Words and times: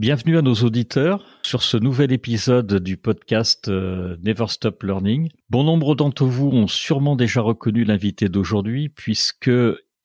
Bienvenue 0.00 0.38
à 0.38 0.42
nos 0.42 0.54
auditeurs 0.54 1.22
sur 1.42 1.62
ce 1.62 1.76
nouvel 1.76 2.10
épisode 2.10 2.82
du 2.82 2.96
podcast 2.96 3.68
euh, 3.68 4.16
Never 4.24 4.46
Stop 4.48 4.82
Learning. 4.82 5.28
Bon 5.50 5.62
nombre 5.62 5.94
d'entre 5.94 6.24
vous 6.24 6.46
ont 6.46 6.68
sûrement 6.68 7.16
déjà 7.16 7.42
reconnu 7.42 7.84
l'invité 7.84 8.30
d'aujourd'hui 8.30 8.88
puisque 8.88 9.50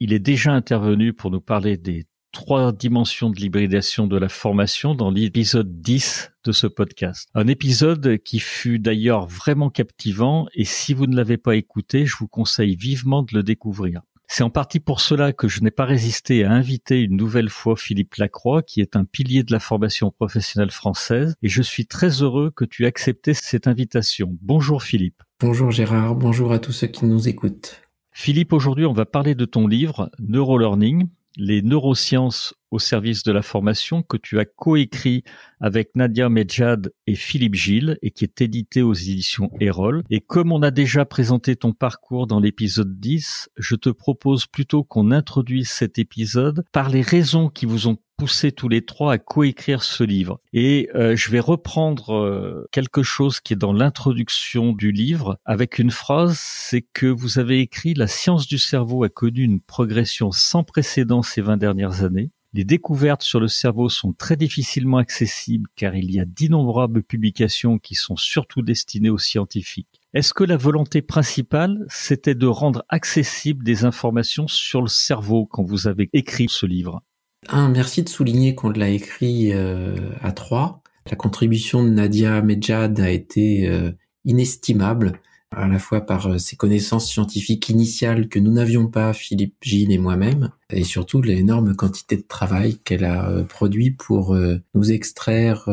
il 0.01 0.11
est 0.11 0.19
déjà 0.19 0.51
intervenu 0.51 1.13
pour 1.13 1.31
nous 1.31 1.39
parler 1.39 1.77
des 1.77 2.03
trois 2.33 2.73
dimensions 2.73 3.29
de 3.29 3.37
l'hybridation 3.37 4.05
de 4.05 4.17
la 4.17 4.27
formation 4.27 4.95
dans 4.95 5.11
l'épisode 5.11 5.79
10 5.79 6.33
de 6.43 6.51
ce 6.51 6.67
podcast. 6.67 7.29
Un 7.33 7.47
épisode 7.47 8.17
qui 8.17 8.39
fut 8.39 8.79
d'ailleurs 8.79 9.27
vraiment 9.27 9.69
captivant 9.69 10.45
et 10.55 10.65
si 10.65 10.93
vous 10.93 11.07
ne 11.07 11.15
l'avez 11.15 11.37
pas 11.37 11.55
écouté, 11.55 12.05
je 12.05 12.17
vous 12.17 12.27
conseille 12.27 12.75
vivement 12.75 13.23
de 13.23 13.33
le 13.33 13.43
découvrir. 13.43 14.01
C'est 14.27 14.43
en 14.43 14.49
partie 14.49 14.79
pour 14.79 15.01
cela 15.01 15.33
que 15.33 15.47
je 15.47 15.61
n'ai 15.61 15.71
pas 15.71 15.85
résisté 15.85 16.43
à 16.43 16.51
inviter 16.51 17.01
une 17.01 17.15
nouvelle 17.15 17.49
fois 17.49 17.75
Philippe 17.75 18.15
Lacroix, 18.15 18.63
qui 18.63 18.81
est 18.81 18.95
un 18.95 19.05
pilier 19.05 19.43
de 19.43 19.51
la 19.51 19.59
formation 19.59 20.11
professionnelle 20.11 20.71
française, 20.71 21.35
et 21.41 21.47
je 21.47 21.61
suis 21.61 21.85
très 21.85 22.21
heureux 22.21 22.51
que 22.51 22.65
tu 22.65 22.83
aies 22.83 22.87
accepté 22.87 23.33
cette 23.33 23.67
invitation. 23.67 24.35
Bonjour 24.41 24.83
Philippe. 24.83 25.21
Bonjour 25.39 25.71
Gérard, 25.71 26.15
bonjour 26.15 26.51
à 26.51 26.59
tous 26.59 26.71
ceux 26.71 26.87
qui 26.87 27.05
nous 27.05 27.27
écoutent. 27.27 27.81
Philippe, 28.11 28.53
aujourd'hui 28.53 28.85
on 28.85 28.93
va 28.93 29.05
parler 29.05 29.35
de 29.35 29.45
ton 29.45 29.67
livre 29.67 30.09
Neurolearning, 30.19 31.07
les 31.37 31.61
neurosciences 31.61 32.53
au 32.71 32.79
service 32.79 33.23
de 33.23 33.31
la 33.31 33.41
formation 33.41 34.03
que 34.03 34.17
tu 34.17 34.39
as 34.39 34.45
coécrit 34.45 35.23
avec 35.59 35.95
Nadia 35.95 36.29
Medjad 36.29 36.91
et 37.07 37.15
Philippe 37.15 37.55
Gilles 37.55 37.97
et 38.01 38.11
qui 38.11 38.25
est 38.25 38.41
édité 38.41 38.81
aux 38.81 38.93
éditions 38.93 39.49
Erol. 39.59 40.03
Et 40.09 40.19
comme 40.19 40.51
on 40.51 40.61
a 40.61 40.71
déjà 40.71 41.05
présenté 41.05 41.55
ton 41.55 41.71
parcours 41.71 42.27
dans 42.27 42.39
l'épisode 42.39 42.99
10, 42.99 43.49
je 43.57 43.75
te 43.75 43.89
propose 43.89 44.45
plutôt 44.45 44.83
qu'on 44.83 45.11
introduise 45.11 45.69
cet 45.69 45.99
épisode 45.99 46.65
par 46.71 46.89
les 46.89 47.01
raisons 47.01 47.49
qui 47.49 47.65
vous 47.65 47.87
ont 47.87 47.97
poussé 48.17 48.51
tous 48.51 48.69
les 48.69 48.85
trois 48.85 49.13
à 49.13 49.17
coécrire 49.17 49.83
ce 49.83 50.03
livre. 50.03 50.39
Et 50.53 50.89
euh, 50.95 51.15
je 51.15 51.29
vais 51.31 51.39
reprendre 51.39 52.15
euh, 52.15 52.67
quelque 52.71 53.03
chose 53.03 53.39
qui 53.39 53.53
est 53.53 53.57
dans 53.57 53.73
l'introduction 53.73 54.73
du 54.73 54.91
livre 54.91 55.37
avec 55.45 55.79
une 55.79 55.91
phrase, 55.91 56.37
c'est 56.39 56.81
que 56.81 57.07
vous 57.07 57.39
avez 57.39 57.59
écrit 57.59 57.93
La 57.93 58.07
science 58.07 58.47
du 58.47 58.57
cerveau 58.57 59.03
a 59.03 59.09
connu 59.09 59.41
une 59.41 59.59
progression 59.59 60.31
sans 60.31 60.63
précédent 60.63 61.21
ces 61.21 61.41
20 61.41 61.57
dernières 61.57 62.03
années. 62.03 62.31
Les 62.53 62.63
découvertes 62.63 63.21
sur 63.21 63.41
le 63.41 63.49
cerveau 63.49 63.89
sont 63.89 64.13
très 64.13 64.37
difficilement 64.37 64.97
accessibles 64.97 65.69
car 65.75 65.93
il 65.93 66.09
y 66.09 66.21
a 66.21 66.25
d'innombrables 66.25 67.03
publications 67.03 67.79
qui 67.79 67.95
sont 67.95 68.15
surtout 68.15 68.61
destinées 68.61 69.09
aux 69.09 69.17
scientifiques. 69.17 69.99
Est-ce 70.13 70.33
que 70.33 70.45
la 70.45 70.55
volonté 70.55 71.01
principale, 71.01 71.85
c'était 71.89 72.33
de 72.33 72.47
rendre 72.47 72.85
accessibles 72.87 73.65
des 73.65 73.83
informations 73.83 74.47
sur 74.47 74.81
le 74.81 74.87
cerveau 74.87 75.45
quand 75.45 75.63
vous 75.63 75.89
avez 75.89 76.09
écrit 76.13 76.47
ce 76.47 76.65
livre? 76.65 77.03
Un, 77.49 77.69
merci 77.69 78.03
de 78.03 78.09
souligner 78.09 78.55
qu'on 78.55 78.69
l'a 78.69 78.89
écrit 78.89 79.53
euh, 79.53 79.95
à 80.21 80.31
trois. 80.31 80.81
La 81.09 81.15
contribution 81.15 81.83
de 81.83 81.89
Nadia 81.89 82.41
Medjad 82.41 82.99
a 82.99 83.09
été 83.09 83.67
euh, 83.67 83.91
inestimable 84.25 85.19
à 85.51 85.67
la 85.67 85.79
fois 85.79 86.01
par 86.01 86.27
euh, 86.27 86.37
ses 86.37 86.55
connaissances 86.55 87.09
scientifiques 87.09 87.69
initiales 87.69 88.27
que 88.27 88.39
nous 88.39 88.51
n'avions 88.51 88.87
pas, 88.87 89.13
Philippe 89.13 89.55
Gilles 89.61 89.91
et 89.91 89.97
moi-même, 89.97 90.49
et 90.69 90.83
surtout 90.83 91.21
l'énorme 91.21 91.75
quantité 91.75 92.17
de 92.17 92.25
travail 92.27 92.77
qu'elle 92.83 93.05
a 93.05 93.29
euh, 93.29 93.43
produit 93.43 93.91
pour 93.91 94.35
euh, 94.35 94.57
nous 94.73 94.91
extraire 94.91 95.69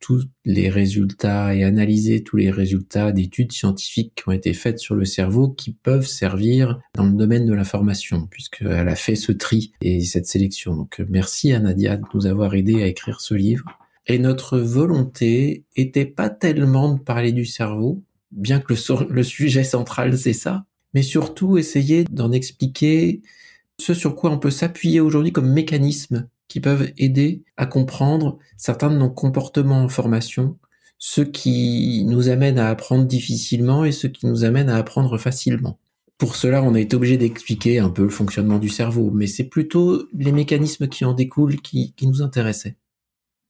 tous 0.00 0.24
les 0.44 0.68
résultats 0.68 1.54
et 1.54 1.64
analyser 1.64 2.22
tous 2.22 2.36
les 2.36 2.50
résultats 2.50 3.12
d'études 3.12 3.52
scientifiques 3.52 4.14
qui 4.14 4.28
ont 4.28 4.32
été 4.32 4.52
faites 4.52 4.78
sur 4.78 4.94
le 4.94 5.04
cerveau 5.04 5.48
qui 5.48 5.72
peuvent 5.72 6.06
servir 6.06 6.80
dans 6.94 7.04
le 7.04 7.12
domaine 7.12 7.46
de 7.46 7.54
la 7.54 7.64
formation, 7.64 8.26
puisqu'elle 8.30 8.88
a 8.88 8.96
fait 8.96 9.16
ce 9.16 9.32
tri 9.32 9.72
et 9.80 10.00
cette 10.00 10.26
sélection. 10.26 10.76
Donc 10.76 11.02
merci 11.08 11.52
à 11.52 11.60
Nadia 11.60 11.96
de 11.96 12.04
nous 12.12 12.26
avoir 12.26 12.54
aidé 12.54 12.82
à 12.82 12.86
écrire 12.86 13.20
ce 13.20 13.34
livre. 13.34 13.64
Et 14.06 14.18
notre 14.18 14.58
volonté 14.58 15.64
était 15.76 16.04
pas 16.04 16.28
tellement 16.28 16.94
de 16.94 17.00
parler 17.00 17.32
du 17.32 17.46
cerveau, 17.46 18.02
bien 18.34 18.60
que 18.60 18.74
le, 19.10 19.22
sujet 19.22 19.64
central 19.64 20.18
c'est 20.18 20.32
ça, 20.32 20.66
mais 20.92 21.02
surtout 21.02 21.56
essayer 21.56 22.04
d'en 22.04 22.32
expliquer 22.32 23.22
ce 23.80 23.94
sur 23.94 24.14
quoi 24.14 24.30
on 24.30 24.38
peut 24.38 24.50
s'appuyer 24.50 25.00
aujourd'hui 25.00 25.32
comme 25.32 25.52
mécanismes 25.52 26.28
qui 26.48 26.60
peuvent 26.60 26.92
aider 26.98 27.42
à 27.56 27.66
comprendre 27.66 28.38
certains 28.56 28.90
de 28.90 28.96
nos 28.96 29.10
comportements 29.10 29.82
en 29.82 29.88
formation, 29.88 30.58
ce 30.98 31.22
qui 31.22 32.04
nous 32.06 32.28
amène 32.28 32.58
à 32.58 32.68
apprendre 32.68 33.06
difficilement 33.06 33.84
et 33.84 33.92
ce 33.92 34.06
qui 34.06 34.26
nous 34.26 34.44
amène 34.44 34.68
à 34.68 34.76
apprendre 34.76 35.18
facilement. 35.18 35.78
Pour 36.18 36.36
cela, 36.36 36.62
on 36.62 36.74
a 36.74 36.80
été 36.80 36.94
obligé 36.94 37.16
d'expliquer 37.16 37.80
un 37.80 37.90
peu 37.90 38.04
le 38.04 38.10
fonctionnement 38.10 38.58
du 38.58 38.68
cerveau, 38.68 39.10
mais 39.12 39.26
c'est 39.26 39.44
plutôt 39.44 40.04
les 40.14 40.32
mécanismes 40.32 40.86
qui 40.86 41.04
en 41.04 41.12
découlent 41.12 41.60
qui 41.60 41.94
nous 42.02 42.22
intéressaient. 42.22 42.76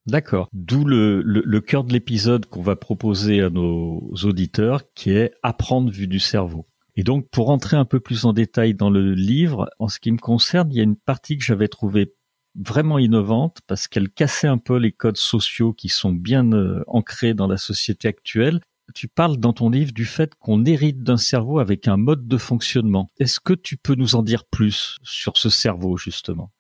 D'accord. 0.07 0.49
D'où 0.53 0.85
le, 0.85 1.23
le, 1.23 1.61
cœur 1.61 1.85
de 1.85 1.93
l'épisode 1.93 2.47
qu'on 2.47 2.61
va 2.61 2.77
proposer 2.77 3.41
à 3.41 3.49
nos 3.49 4.13
auditeurs, 4.25 4.83
qui 4.95 5.11
est 5.13 5.33
apprendre 5.43 5.91
vu 5.91 6.07
du 6.07 6.21
cerveau. 6.21 6.67
Et 6.97 7.03
donc, 7.03 7.29
pour 7.31 7.51
entrer 7.51 7.77
un 7.77 7.87
peu 7.87 8.01
plus 8.01 8.25
en 8.25 8.33
détail 8.33 8.75
dans 8.75 8.91
le 8.91 9.15
livre, 9.15 9.71
en 9.79 9.89
ce 9.89 9.99
qui 9.99 10.13
me 10.13 10.19
concerne, 10.19 10.71
il 10.71 10.77
y 10.77 10.81
a 10.81 10.85
une 10.85 10.97
partie 10.97 11.39
que 11.39 11.45
j'avais 11.45 11.69
trouvée 11.69 12.15
vraiment 12.55 12.99
innovante 12.99 13.59
parce 13.67 13.89
qu'elle 13.89 14.11
cassait 14.11 14.47
un 14.47 14.59
peu 14.59 14.77
les 14.77 14.93
codes 14.93 15.17
sociaux 15.17 15.73
qui 15.73 15.89
sont 15.89 16.13
bien 16.13 16.53
euh, 16.53 16.85
ancrés 16.87 17.35
dans 17.35 17.49
la 17.49 17.57
société 17.57 18.07
actuelle. 18.07 18.61
Tu 18.95 19.09
parles 19.09 19.39
dans 19.39 19.55
ton 19.55 19.71
livre 19.71 19.93
du 19.93 20.05
fait 20.05 20.35
qu'on 20.37 20.65
hérite 20.65 21.03
d'un 21.03 21.17
cerveau 21.17 21.59
avec 21.59 21.89
un 21.89 21.97
mode 21.97 22.29
de 22.29 22.37
fonctionnement. 22.37 23.11
Est-ce 23.19 23.41
que 23.41 23.55
tu 23.55 23.77
peux 23.77 23.95
nous 23.95 24.15
en 24.15 24.23
dire 24.23 24.45
plus 24.45 24.99
sur 25.03 25.39
ce 25.39 25.49
cerveau, 25.49 25.97
justement? 25.97 26.53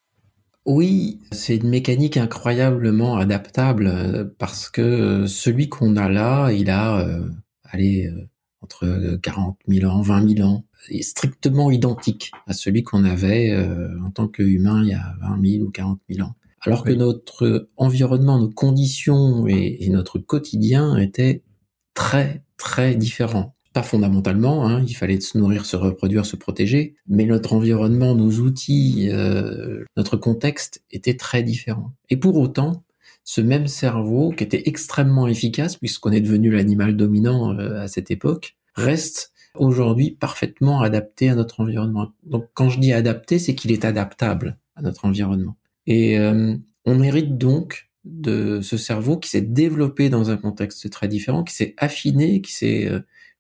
Oui, 0.67 1.21
c'est 1.31 1.57
une 1.57 1.69
mécanique 1.69 2.17
incroyablement 2.17 3.17
adaptable 3.17 3.87
euh, 3.87 4.25
parce 4.39 4.71
que 4.71 4.81
euh, 4.81 5.27
celui 5.27 5.69
qu'on 5.69 5.97
a 5.97 6.09
là, 6.09 6.53
il 6.53 6.71
a, 6.71 7.01
euh, 7.01 7.29
allez, 7.65 8.11
entre 8.63 9.19
40 9.23 9.59
000 9.69 9.91
ans, 9.91 10.01
20 10.01 10.37
000 10.37 10.49
ans, 10.49 10.65
est 10.89 11.03
strictement 11.03 11.71
identique 11.71 12.33
à 12.47 12.55
celui 12.55 12.83
qu'on 12.83 13.05
avait 13.05 13.55
en 14.03 14.11
tant 14.11 14.27
qu'humain 14.29 14.83
il 14.83 14.91
y 14.91 14.95
a 14.95 15.15
20 15.21 15.47
000 15.47 15.65
ou 15.67 15.71
40 15.71 16.01
000 16.09 16.27
ans. 16.27 16.35
Alors 16.63 16.83
que 16.83 16.93
notre 16.93 17.69
environnement, 17.77 18.39
nos 18.39 18.51
conditions 18.51 19.47
et 19.47 19.87
notre 19.91 20.19
quotidien 20.19 20.97
étaient 20.97 21.43
très, 21.93 22.43
très 22.57 22.95
différents 22.95 23.55
pas 23.75 23.83
fondamentalement, 23.83 24.67
hein, 24.67 24.85
il 24.87 24.95
fallait 24.95 25.21
se 25.21 25.37
nourrir, 25.37 25.67
se 25.67 25.75
reproduire, 25.75 26.25
se 26.25 26.37
protéger, 26.37 26.95
mais 27.09 27.27
notre 27.27 27.53
environnement, 27.53 28.15
nos 28.15 28.31
outils, 28.31 29.09
euh, 29.11 29.85
notre 29.97 30.17
contexte 30.17 30.83
étaient 30.93 31.17
très 31.17 31.43
différents. 31.43 31.93
Et 32.09 32.17
pour 32.17 32.37
autant, 32.37 32.85
ce 33.25 33.41
même 33.41 33.67
cerveau, 33.67 34.31
qui 34.31 34.45
était 34.45 34.63
extrêmement 34.67 35.27
efficace, 35.27 35.77
puisqu'on 35.77 36.13
est 36.13 36.21
devenu 36.21 36.51
l'animal 36.51 36.97
dominant 36.97 37.53
euh, 37.59 37.81
à 37.81 37.89
cette 37.89 38.13
époque, 38.13 38.57
reste 38.77 39.33
aujourd'hui 39.57 40.13
parfaitement 40.13 40.81
adapté 40.81 41.29
à 41.29 41.35
notre 41.35 41.59
environnement. 41.59 42.13
Donc 42.23 42.47
quand 42.55 42.69
je 42.69 42.79
dis 42.79 42.93
adapté, 42.93 43.41
c'est 43.41 43.57
qu'il 43.57 43.73
est 43.73 43.85
adaptable 43.85 44.57
à 44.77 44.83
notre 44.83 45.05
environnement. 45.05 45.57
Et 45.89 46.17
euh, 46.21 46.55
on 46.85 47.03
hérite 47.03 47.39
donc 47.39 47.91
de 48.05 48.61
ce 48.61 48.77
cerveau 48.77 49.19
qui 49.19 49.31
s'est 49.31 49.41
développé 49.41 50.11
dans 50.11 50.31
un 50.31 50.37
contexte 50.37 50.89
très 50.91 51.09
différent, 51.09 51.43
qui 51.43 51.55
s'est 51.55 51.75
affiné, 51.77 52.41
qui 52.41 52.53
s'est 52.53 52.89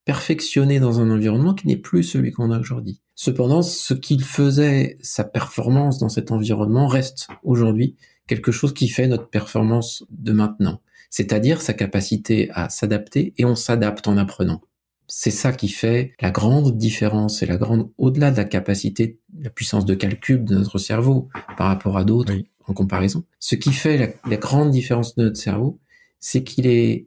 perfectionné 0.04 0.80
dans 0.80 1.00
un 1.00 1.10
environnement 1.10 1.54
qui 1.54 1.66
n'est 1.66 1.76
plus 1.76 2.02
celui 2.02 2.32
qu'on 2.32 2.50
a 2.50 2.58
aujourd'hui. 2.58 3.00
Cependant, 3.14 3.62
ce 3.62 3.94
qu'il 3.94 4.22
faisait 4.22 4.96
sa 5.02 5.24
performance 5.24 5.98
dans 5.98 6.08
cet 6.08 6.30
environnement 6.30 6.88
reste 6.88 7.28
aujourd'hui 7.42 7.96
quelque 8.26 8.52
chose 8.52 8.74
qui 8.74 8.88
fait 8.88 9.06
notre 9.06 9.28
performance 9.28 10.04
de 10.10 10.32
maintenant, 10.32 10.80
c'est-à-dire 11.10 11.62
sa 11.62 11.74
capacité 11.74 12.50
à 12.52 12.68
s'adapter 12.68 13.34
et 13.38 13.44
on 13.44 13.54
s'adapte 13.54 14.08
en 14.08 14.16
apprenant. 14.16 14.62
C'est 15.06 15.30
ça 15.30 15.52
qui 15.52 15.68
fait 15.68 16.12
la 16.20 16.30
grande 16.30 16.76
différence 16.78 17.42
et 17.42 17.46
la 17.46 17.58
grande, 17.58 17.90
au-delà 17.98 18.30
de 18.30 18.38
la 18.38 18.44
capacité, 18.44 19.20
la 19.38 19.50
puissance 19.50 19.84
de 19.84 19.94
calcul 19.94 20.44
de 20.44 20.54
notre 20.54 20.78
cerveau 20.78 21.28
par 21.58 21.68
rapport 21.68 21.98
à 21.98 22.04
d'autres 22.04 22.32
en 22.66 22.72
comparaison. 22.72 23.24
Ce 23.38 23.54
qui 23.54 23.72
fait 23.72 23.98
la, 23.98 24.08
la 24.30 24.36
grande 24.38 24.70
différence 24.70 25.14
de 25.14 25.24
notre 25.24 25.36
cerveau, 25.36 25.78
c'est 26.20 26.42
qu'il 26.42 26.66
est 26.66 27.06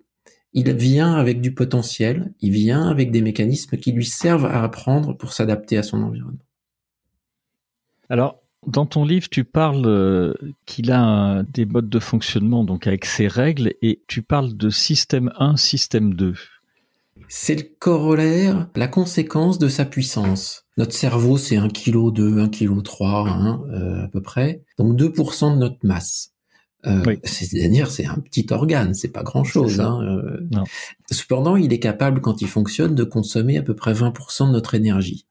il 0.57 0.73
vient 0.73 1.13
avec 1.13 1.39
du 1.39 1.53
potentiel, 1.53 2.33
il 2.41 2.51
vient 2.51 2.87
avec 2.89 3.11
des 3.11 3.21
mécanismes 3.21 3.77
qui 3.77 3.91
lui 3.91 4.07
servent 4.07 4.47
à 4.47 4.63
apprendre 4.63 5.15
pour 5.15 5.31
s'adapter 5.31 5.77
à 5.77 5.83
son 5.83 6.01
environnement. 6.01 6.39
Alors, 8.09 8.39
dans 8.65 8.87
ton 8.87 9.05
livre, 9.05 9.29
tu 9.29 9.43
parles 9.43 9.85
euh, 9.85 10.33
qu'il 10.65 10.91
a 10.91 11.43
des 11.43 11.65
modes 11.65 11.89
de 11.89 11.99
fonctionnement, 11.99 12.63
donc 12.63 12.87
avec 12.87 13.05
ses 13.05 13.27
règles, 13.27 13.75
et 13.83 14.01
tu 14.07 14.23
parles 14.23 14.57
de 14.57 14.71
système 14.71 15.31
1, 15.37 15.57
système 15.57 16.15
2. 16.15 16.33
C'est 17.27 17.55
le 17.55 17.67
corollaire, 17.77 18.67
la 18.75 18.87
conséquence 18.87 19.59
de 19.59 19.67
sa 19.67 19.85
puissance. 19.85 20.65
Notre 20.77 20.93
cerveau, 20.93 21.37
c'est 21.37 21.57
1 21.57 21.69
kg 21.69 22.11
2, 22.11 22.39
1 22.39 22.49
kg 22.49 22.81
3, 22.81 23.29
hein, 23.29 23.61
euh, 23.69 24.05
à 24.05 24.07
peu 24.07 24.23
près. 24.23 24.63
Donc 24.79 24.97
2% 24.97 25.53
de 25.53 25.59
notre 25.59 25.77
masse. 25.83 26.33
Euh, 26.85 27.15
C'est-à-dire, 27.23 27.89
c'est 27.89 28.05
un 28.05 28.19
petit 28.19 28.45
organe, 28.51 28.93
c'est 28.93 29.11
pas 29.11 29.23
grand-chose. 29.23 29.79
Hein, 29.81 29.99
euh. 30.03 30.63
Cependant, 31.11 31.55
il 31.55 31.73
est 31.73 31.79
capable, 31.79 32.21
quand 32.21 32.41
il 32.41 32.47
fonctionne, 32.47 32.95
de 32.95 33.03
consommer 33.03 33.57
à 33.57 33.63
peu 33.63 33.75
près 33.75 33.93
20% 33.93 34.47
de 34.47 34.51
notre 34.51 34.75
énergie. 34.75 35.25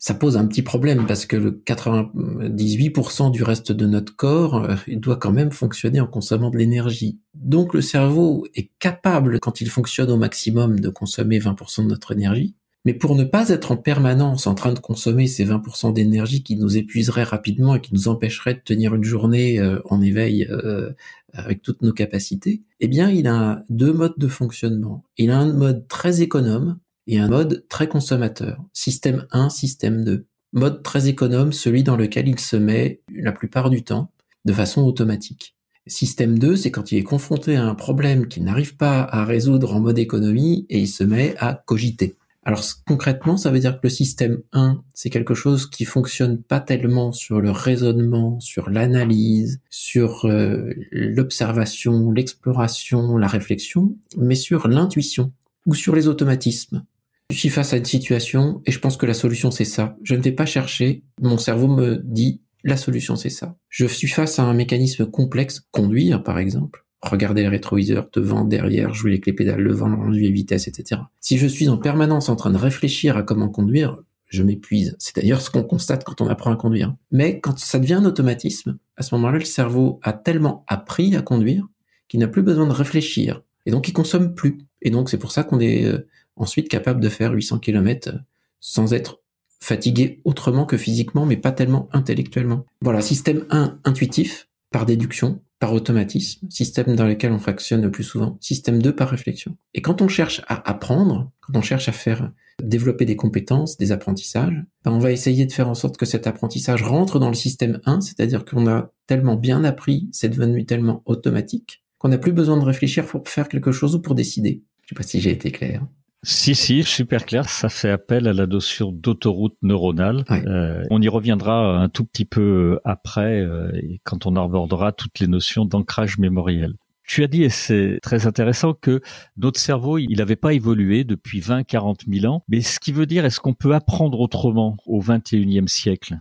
Ça 0.00 0.14
pose 0.14 0.36
un 0.36 0.46
petit 0.46 0.62
problème 0.62 1.06
parce 1.06 1.26
que 1.26 1.36
le 1.36 1.50
98% 1.50 3.32
du 3.32 3.42
reste 3.42 3.72
de 3.72 3.84
notre 3.84 4.14
corps, 4.14 4.64
euh, 4.64 4.76
il 4.86 5.00
doit 5.00 5.16
quand 5.16 5.32
même 5.32 5.50
fonctionner 5.50 6.00
en 6.00 6.06
consommant 6.06 6.50
de 6.50 6.56
l'énergie. 6.56 7.18
Donc 7.34 7.74
le 7.74 7.80
cerveau 7.80 8.46
est 8.54 8.70
capable, 8.78 9.40
quand 9.40 9.60
il 9.60 9.68
fonctionne 9.68 10.10
au 10.10 10.16
maximum, 10.16 10.78
de 10.78 10.88
consommer 10.88 11.40
20% 11.40 11.82
de 11.82 11.88
notre 11.88 12.12
énergie. 12.12 12.54
Mais 12.84 12.94
pour 12.94 13.16
ne 13.16 13.24
pas 13.24 13.48
être 13.48 13.72
en 13.72 13.76
permanence 13.76 14.46
en 14.46 14.54
train 14.54 14.72
de 14.72 14.78
consommer 14.78 15.26
ces 15.26 15.44
20% 15.44 15.92
d'énergie 15.92 16.42
qui 16.42 16.56
nous 16.56 16.76
épuiserait 16.76 17.24
rapidement 17.24 17.74
et 17.74 17.80
qui 17.80 17.92
nous 17.92 18.08
empêcherait 18.08 18.54
de 18.54 18.60
tenir 18.60 18.94
une 18.94 19.04
journée 19.04 19.58
euh, 19.58 19.80
en 19.84 20.00
éveil 20.00 20.46
euh, 20.50 20.90
avec 21.32 21.62
toutes 21.62 21.82
nos 21.82 21.92
capacités, 21.92 22.62
eh 22.80 22.88
bien, 22.88 23.10
il 23.10 23.26
a 23.26 23.62
deux 23.68 23.92
modes 23.92 24.14
de 24.16 24.28
fonctionnement. 24.28 25.04
Il 25.16 25.30
a 25.30 25.38
un 25.38 25.52
mode 25.52 25.86
très 25.88 26.22
économe 26.22 26.78
et 27.06 27.18
un 27.18 27.28
mode 27.28 27.66
très 27.68 27.88
consommateur. 27.88 28.62
Système 28.72 29.26
1, 29.32 29.50
système 29.50 30.04
2. 30.04 30.26
Mode 30.52 30.82
très 30.82 31.08
économe, 31.08 31.52
celui 31.52 31.82
dans 31.82 31.96
lequel 31.96 32.28
il 32.28 32.38
se 32.38 32.56
met 32.56 33.00
la 33.14 33.32
plupart 33.32 33.70
du 33.70 33.82
temps 33.82 34.10
de 34.44 34.52
façon 34.52 34.82
automatique. 34.82 35.56
Système 35.86 36.38
2, 36.38 36.56
c'est 36.56 36.70
quand 36.70 36.92
il 36.92 36.98
est 36.98 37.02
confronté 37.02 37.56
à 37.56 37.64
un 37.64 37.74
problème 37.74 38.28
qu'il 38.28 38.44
n'arrive 38.44 38.76
pas 38.76 39.02
à 39.02 39.24
résoudre 39.24 39.74
en 39.74 39.80
mode 39.80 39.98
économie 39.98 40.66
et 40.68 40.80
il 40.80 40.88
se 40.88 41.02
met 41.02 41.34
à 41.38 41.62
cogiter. 41.66 42.17
Alors 42.48 42.64
concrètement, 42.86 43.36
ça 43.36 43.50
veut 43.50 43.58
dire 43.58 43.74
que 43.74 43.80
le 43.82 43.90
système 43.90 44.38
1, 44.54 44.82
c'est 44.94 45.10
quelque 45.10 45.34
chose 45.34 45.68
qui 45.68 45.84
fonctionne 45.84 46.42
pas 46.42 46.60
tellement 46.60 47.12
sur 47.12 47.42
le 47.42 47.50
raisonnement, 47.50 48.40
sur 48.40 48.70
l'analyse, 48.70 49.60
sur 49.68 50.24
euh, 50.24 50.70
l'observation, 50.90 52.10
l'exploration, 52.10 53.18
la 53.18 53.26
réflexion, 53.26 53.94
mais 54.16 54.34
sur 54.34 54.66
l'intuition 54.66 55.30
ou 55.66 55.74
sur 55.74 55.94
les 55.94 56.08
automatismes. 56.08 56.86
Je 57.28 57.36
suis 57.36 57.50
face 57.50 57.74
à 57.74 57.76
une 57.76 57.84
situation 57.84 58.62
et 58.64 58.72
je 58.72 58.78
pense 58.78 58.96
que 58.96 59.04
la 59.04 59.12
solution 59.12 59.50
c'est 59.50 59.66
ça. 59.66 59.98
Je 60.02 60.14
ne 60.14 60.22
vais 60.22 60.32
pas 60.32 60.46
chercher, 60.46 61.04
mon 61.20 61.36
cerveau 61.36 61.68
me 61.68 62.00
dit 62.02 62.40
la 62.64 62.78
solution 62.78 63.14
c'est 63.14 63.28
ça. 63.28 63.58
Je 63.68 63.84
suis 63.84 64.08
face 64.08 64.38
à 64.38 64.44
un 64.44 64.54
mécanisme 64.54 65.04
complexe, 65.04 65.60
conduire 65.70 66.22
par 66.22 66.38
exemple, 66.38 66.86
regarder 67.02 67.42
les 67.42 67.48
rétroviseurs 67.48 68.08
devant, 68.12 68.44
derrière, 68.44 68.92
jouer 68.94 69.12
avec 69.12 69.26
les 69.26 69.32
pédales, 69.32 69.60
le 69.60 69.72
vent, 69.72 69.94
rendu 69.94 70.24
et 70.24 70.30
vitesse, 70.30 70.68
etc. 70.68 71.02
Si 71.20 71.38
je 71.38 71.46
suis 71.46 71.68
en 71.68 71.78
permanence 71.78 72.28
en 72.28 72.36
train 72.36 72.50
de 72.50 72.56
réfléchir 72.56 73.16
à 73.16 73.22
comment 73.22 73.48
conduire, 73.48 73.98
je 74.26 74.42
m'épuise. 74.42 74.96
C'est 74.98 75.16
d'ailleurs 75.16 75.40
ce 75.40 75.50
qu'on 75.50 75.62
constate 75.62 76.04
quand 76.04 76.20
on 76.20 76.28
apprend 76.28 76.52
à 76.52 76.56
conduire. 76.56 76.94
Mais 77.10 77.40
quand 77.40 77.58
ça 77.58 77.78
devient 77.78 77.94
un 77.94 78.04
automatisme, 78.04 78.78
à 78.96 79.02
ce 79.02 79.14
moment-là, 79.14 79.38
le 79.38 79.44
cerveau 79.44 80.00
a 80.02 80.12
tellement 80.12 80.64
appris 80.66 81.16
à 81.16 81.22
conduire 81.22 81.66
qu'il 82.08 82.20
n'a 82.20 82.28
plus 82.28 82.42
besoin 82.42 82.66
de 82.66 82.72
réfléchir. 82.72 83.42
Et 83.64 83.70
donc, 83.70 83.88
il 83.88 83.92
consomme 83.92 84.34
plus. 84.34 84.58
Et 84.82 84.90
donc, 84.90 85.08
c'est 85.08 85.18
pour 85.18 85.32
ça 85.32 85.44
qu'on 85.44 85.60
est 85.60 85.84
euh, 85.84 86.06
ensuite 86.36 86.68
capable 86.68 87.00
de 87.00 87.08
faire 87.08 87.32
800 87.32 87.58
km 87.58 88.12
sans 88.60 88.92
être 88.92 89.20
fatigué 89.60 90.20
autrement 90.24 90.66
que 90.66 90.76
physiquement, 90.76 91.26
mais 91.26 91.36
pas 91.36 91.52
tellement 91.52 91.88
intellectuellement. 91.92 92.64
Voilà, 92.80 93.00
système 93.00 93.44
1, 93.50 93.78
intuitif, 93.84 94.48
par 94.70 94.86
déduction 94.86 95.40
par 95.58 95.72
automatisme, 95.72 96.48
système 96.50 96.94
dans 96.94 97.06
lequel 97.06 97.32
on 97.32 97.38
fonctionne 97.38 97.82
le 97.82 97.90
plus 97.90 98.04
souvent, 98.04 98.38
système 98.40 98.80
2 98.80 98.94
par 98.94 99.08
réflexion. 99.08 99.56
Et 99.74 99.82
quand 99.82 100.02
on 100.02 100.08
cherche 100.08 100.42
à 100.46 100.68
apprendre, 100.68 101.32
quand 101.40 101.56
on 101.56 101.62
cherche 101.62 101.88
à 101.88 101.92
faire 101.92 102.30
développer 102.62 103.04
des 103.04 103.16
compétences, 103.16 103.76
des 103.76 103.92
apprentissages, 103.92 104.64
ben 104.84 104.92
on 104.92 104.98
va 104.98 105.12
essayer 105.12 105.46
de 105.46 105.52
faire 105.52 105.68
en 105.68 105.74
sorte 105.74 105.96
que 105.96 106.06
cet 106.06 106.26
apprentissage 106.26 106.82
rentre 106.82 107.18
dans 107.18 107.28
le 107.28 107.34
système 107.34 107.80
1, 107.86 108.00
c'est-à-dire 108.00 108.44
qu'on 108.44 108.68
a 108.68 108.92
tellement 109.06 109.36
bien 109.36 109.64
appris, 109.64 110.08
c'est 110.12 110.28
devenu 110.28 110.64
tellement 110.64 111.02
automatique, 111.06 111.84
qu'on 111.98 112.08
n'a 112.08 112.18
plus 112.18 112.32
besoin 112.32 112.56
de 112.56 112.64
réfléchir 112.64 113.06
pour 113.06 113.28
faire 113.28 113.48
quelque 113.48 113.72
chose 113.72 113.94
ou 113.94 114.00
pour 114.00 114.14
décider. 114.14 114.62
Je 114.82 114.88
sais 114.90 114.94
pas 114.94 115.02
si 115.02 115.20
j'ai 115.20 115.30
été 115.30 115.50
clair. 115.50 115.86
Si, 116.24 116.54
si, 116.54 116.82
super 116.82 117.24
clair. 117.24 117.48
Ça 117.48 117.68
fait 117.68 117.90
appel 117.90 118.26
à 118.26 118.32
la 118.32 118.46
notion 118.46 118.90
d'autoroute 118.90 119.56
neuronale. 119.62 120.24
Euh, 120.30 120.82
on 120.90 121.00
y 121.00 121.08
reviendra 121.08 121.78
un 121.78 121.88
tout 121.88 122.04
petit 122.04 122.24
peu 122.24 122.80
après, 122.84 123.40
euh, 123.40 123.70
quand 124.02 124.26
on 124.26 124.34
abordera 124.34 124.92
toutes 124.92 125.20
les 125.20 125.28
notions 125.28 125.64
d'ancrage 125.64 126.18
mémoriel. 126.18 126.74
Tu 127.04 127.22
as 127.22 127.26
dit, 127.28 127.44
et 127.44 127.48
c'est 127.48 128.00
très 128.02 128.26
intéressant, 128.26 128.74
que 128.74 129.00
notre 129.38 129.58
cerveau, 129.58 129.96
il 129.96 130.16
n'avait 130.18 130.36
pas 130.36 130.52
évolué 130.52 131.04
depuis 131.04 131.40
20, 131.40 131.62
40 131.62 132.02
000 132.06 132.26
ans. 132.26 132.44
Mais 132.48 132.60
ce 132.60 132.80
qui 132.80 132.92
veut 132.92 133.06
dire, 133.06 133.24
est-ce 133.24 133.40
qu'on 133.40 133.54
peut 133.54 133.74
apprendre 133.74 134.20
autrement 134.20 134.76
au 134.86 135.00
21e 135.00 135.68
siècle? 135.68 136.18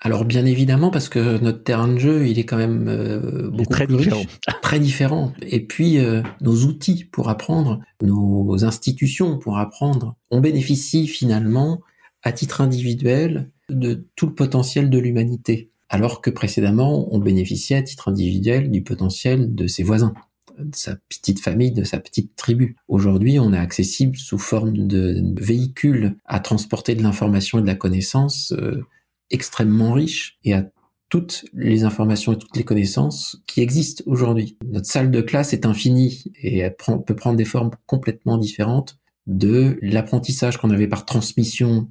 Alors 0.00 0.24
bien 0.24 0.46
évidemment 0.46 0.90
parce 0.90 1.08
que 1.08 1.38
notre 1.38 1.62
terrain 1.64 1.88
de 1.88 1.98
jeu 1.98 2.28
il 2.28 2.38
est 2.38 2.44
quand 2.44 2.56
même 2.56 2.86
euh, 2.88 3.50
beaucoup 3.50 3.72
très 3.72 3.86
plus 3.86 3.96
différent. 3.96 4.20
Riche, 4.20 4.38
très 4.62 4.80
différent. 4.80 5.32
Et 5.42 5.64
puis 5.64 5.98
euh, 5.98 6.22
nos 6.40 6.64
outils 6.64 7.04
pour 7.04 7.28
apprendre, 7.28 7.80
nos 8.02 8.64
institutions 8.64 9.38
pour 9.38 9.58
apprendre, 9.58 10.14
on 10.30 10.40
bénéficie 10.40 11.08
finalement 11.08 11.80
à 12.22 12.32
titre 12.32 12.60
individuel 12.60 13.50
de 13.68 14.06
tout 14.16 14.26
le 14.26 14.34
potentiel 14.34 14.88
de 14.88 14.98
l'humanité, 14.98 15.70
alors 15.88 16.20
que 16.20 16.30
précédemment 16.30 17.12
on 17.12 17.18
bénéficiait 17.18 17.76
à 17.76 17.82
titre 17.82 18.08
individuel 18.08 18.70
du 18.70 18.82
potentiel 18.82 19.54
de 19.54 19.66
ses 19.66 19.82
voisins 19.82 20.14
de 20.58 20.74
sa 20.74 20.96
petite 21.08 21.40
famille, 21.40 21.70
de 21.70 21.84
sa 21.84 22.00
petite 22.00 22.34
tribu. 22.34 22.76
Aujourd'hui, 22.88 23.38
on 23.38 23.52
est 23.52 23.58
accessible 23.58 24.16
sous 24.16 24.38
forme 24.38 24.88
de 24.88 25.22
véhicules 25.40 26.16
à 26.24 26.40
transporter 26.40 26.96
de 26.96 27.02
l'information 27.02 27.58
et 27.58 27.62
de 27.62 27.66
la 27.66 27.76
connaissance 27.76 28.52
euh, 28.58 28.84
extrêmement 29.30 29.92
riche 29.92 30.38
et 30.44 30.54
à 30.54 30.70
toutes 31.08 31.46
les 31.54 31.84
informations 31.84 32.32
et 32.32 32.38
toutes 32.38 32.56
les 32.56 32.64
connaissances 32.64 33.42
qui 33.46 33.60
existent 33.60 34.04
aujourd'hui. 34.06 34.58
Notre 34.66 34.86
salle 34.86 35.10
de 35.10 35.20
classe 35.20 35.52
est 35.52 35.64
infinie 35.64 36.24
et 36.42 36.58
elle 36.58 36.76
peut 36.76 37.16
prendre 37.16 37.36
des 37.36 37.44
formes 37.44 37.70
complètement 37.86 38.36
différentes 38.36 38.98
de 39.26 39.78
l'apprentissage 39.82 40.58
qu'on 40.58 40.70
avait 40.70 40.88
par 40.88 41.04
transmission 41.04 41.88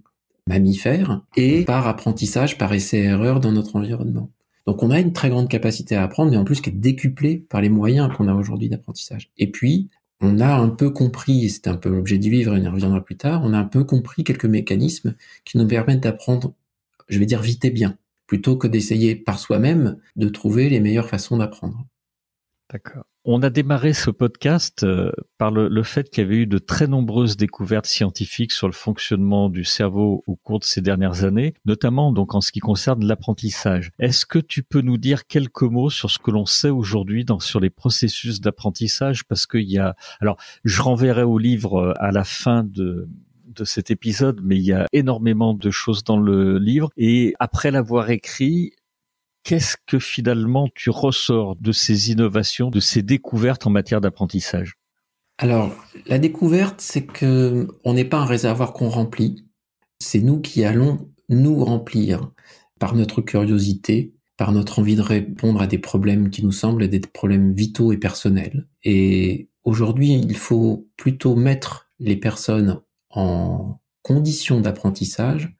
mammifère 0.47 1.21
et 1.35 1.65
par 1.65 1.87
apprentissage 1.87 2.57
par 2.57 2.73
essai-erreur 2.73 3.39
dans 3.39 3.51
notre 3.51 3.75
environnement. 3.75 4.31
Donc 4.65 4.83
on 4.83 4.91
a 4.91 4.99
une 4.99 5.13
très 5.13 5.29
grande 5.29 5.49
capacité 5.49 5.95
à 5.95 6.03
apprendre, 6.03 6.31
mais 6.31 6.37
en 6.37 6.43
plus 6.43 6.61
qui 6.61 6.69
est 6.69 6.73
décuplée 6.73 7.37
par 7.37 7.61
les 7.61 7.69
moyens 7.69 8.09
qu'on 8.15 8.27
a 8.27 8.33
aujourd'hui 8.33 8.69
d'apprentissage. 8.69 9.31
Et 9.37 9.49
puis, 9.49 9.89
on 10.19 10.39
a 10.39 10.55
un 10.55 10.69
peu 10.69 10.89
compris, 10.89 11.45
et 11.45 11.49
c'est 11.49 11.67
un 11.67 11.75
peu 11.75 11.89
l'objet 11.89 12.17
du 12.17 12.29
livre, 12.29 12.55
et 12.55 12.59
on 12.59 12.63
y 12.63 12.67
reviendra 12.67 13.03
plus 13.03 13.15
tard, 13.15 13.41
on 13.43 13.53
a 13.53 13.57
un 13.57 13.65
peu 13.65 13.83
compris 13.83 14.23
quelques 14.23 14.45
mécanismes 14.45 15.15
qui 15.45 15.57
nous 15.57 15.67
permettent 15.67 16.01
d'apprendre 16.01 16.53
je 17.07 17.19
vais 17.19 17.25
dire 17.25 17.41
vite 17.41 17.65
et 17.65 17.71
bien, 17.71 17.97
plutôt 18.27 18.57
que 18.57 18.67
d'essayer 18.67 19.15
par 19.15 19.39
soi-même 19.39 19.97
de 20.15 20.29
trouver 20.29 20.69
les 20.69 20.79
meilleures 20.79 21.09
façons 21.09 21.37
d'apprendre. 21.37 21.87
D'accord. 22.71 23.05
On 23.23 23.41
a 23.43 23.49
démarré 23.49 23.91
ce 23.91 24.09
podcast 24.09 24.83
euh, 24.83 25.11
par 25.37 25.51
le, 25.51 25.83
fait 25.83 26.09
qu'il 26.09 26.23
y 26.23 26.27
avait 26.27 26.37
eu 26.37 26.47
de 26.47 26.57
très 26.57 26.87
nombreuses 26.87 27.35
découvertes 27.35 27.85
scientifiques 27.85 28.53
sur 28.53 28.67
le 28.67 28.73
fonctionnement 28.73 29.49
du 29.49 29.65
cerveau 29.65 30.23
au 30.27 30.35
cours 30.37 30.59
de 30.59 30.65
ces 30.65 30.81
dernières 30.81 31.25
années, 31.25 31.53
notamment 31.65 32.13
donc 32.13 32.35
en 32.35 32.41
ce 32.41 32.53
qui 32.53 32.59
concerne 32.59 33.05
l'apprentissage. 33.05 33.91
Est-ce 33.99 34.25
que 34.25 34.39
tu 34.39 34.63
peux 34.63 34.81
nous 34.81 34.97
dire 34.97 35.27
quelques 35.27 35.63
mots 35.63 35.89
sur 35.89 36.09
ce 36.09 36.19
que 36.19 36.31
l'on 36.31 36.45
sait 36.45 36.69
aujourd'hui 36.69 37.25
dans 37.25 37.39
sur 37.39 37.59
les 37.59 37.69
processus 37.69 38.39
d'apprentissage? 38.39 39.25
Parce 39.25 39.45
qu'il 39.45 39.69
y 39.69 39.77
a, 39.77 39.95
alors, 40.21 40.37
je 40.63 40.81
renverrai 40.81 41.23
au 41.23 41.37
livre 41.37 41.75
euh, 41.77 41.93
à 41.97 42.11
la 42.11 42.23
fin 42.23 42.63
de 42.63 43.09
de 43.57 43.65
cet 43.65 43.91
épisode, 43.91 44.39
mais 44.43 44.57
il 44.57 44.63
y 44.63 44.73
a 44.73 44.85
énormément 44.93 45.53
de 45.53 45.71
choses 45.71 46.03
dans 46.03 46.19
le 46.19 46.59
livre. 46.59 46.89
Et 46.97 47.33
après 47.39 47.71
l'avoir 47.71 48.09
écrit, 48.09 48.71
qu'est-ce 49.43 49.77
que 49.85 49.99
finalement 49.99 50.67
tu 50.73 50.89
ressors 50.89 51.55
de 51.55 51.71
ces 51.71 52.11
innovations, 52.11 52.69
de 52.69 52.79
ces 52.79 53.01
découvertes 53.01 53.65
en 53.67 53.69
matière 53.69 54.01
d'apprentissage? 54.01 54.75
Alors, 55.37 55.75
la 56.07 56.17
découverte, 56.17 56.81
c'est 56.81 57.05
que 57.05 57.67
on 57.83 57.93
n'est 57.93 58.05
pas 58.05 58.17
un 58.17 58.25
réservoir 58.25 58.73
qu'on 58.73 58.89
remplit. 58.89 59.45
C'est 59.99 60.19
nous 60.19 60.41
qui 60.41 60.63
allons 60.63 61.09
nous 61.29 61.63
remplir 61.63 62.31
par 62.79 62.95
notre 62.95 63.21
curiosité, 63.21 64.15
par 64.37 64.51
notre 64.51 64.79
envie 64.79 64.95
de 64.95 65.01
répondre 65.01 65.61
à 65.61 65.67
des 65.67 65.77
problèmes 65.77 66.29
qui 66.29 66.43
nous 66.43 66.51
semblent 66.51 66.87
des 66.87 66.99
problèmes 66.99 67.53
vitaux 67.53 67.91
et 67.91 67.97
personnels. 67.97 68.67
Et 68.83 69.49
aujourd'hui, 69.63 70.13
il 70.13 70.37
faut 70.37 70.87
plutôt 70.97 71.35
mettre 71.35 71.89
les 71.99 72.15
personnes 72.15 72.79
en 73.09 73.79
condition 74.01 74.61
d'apprentissage 74.61 75.55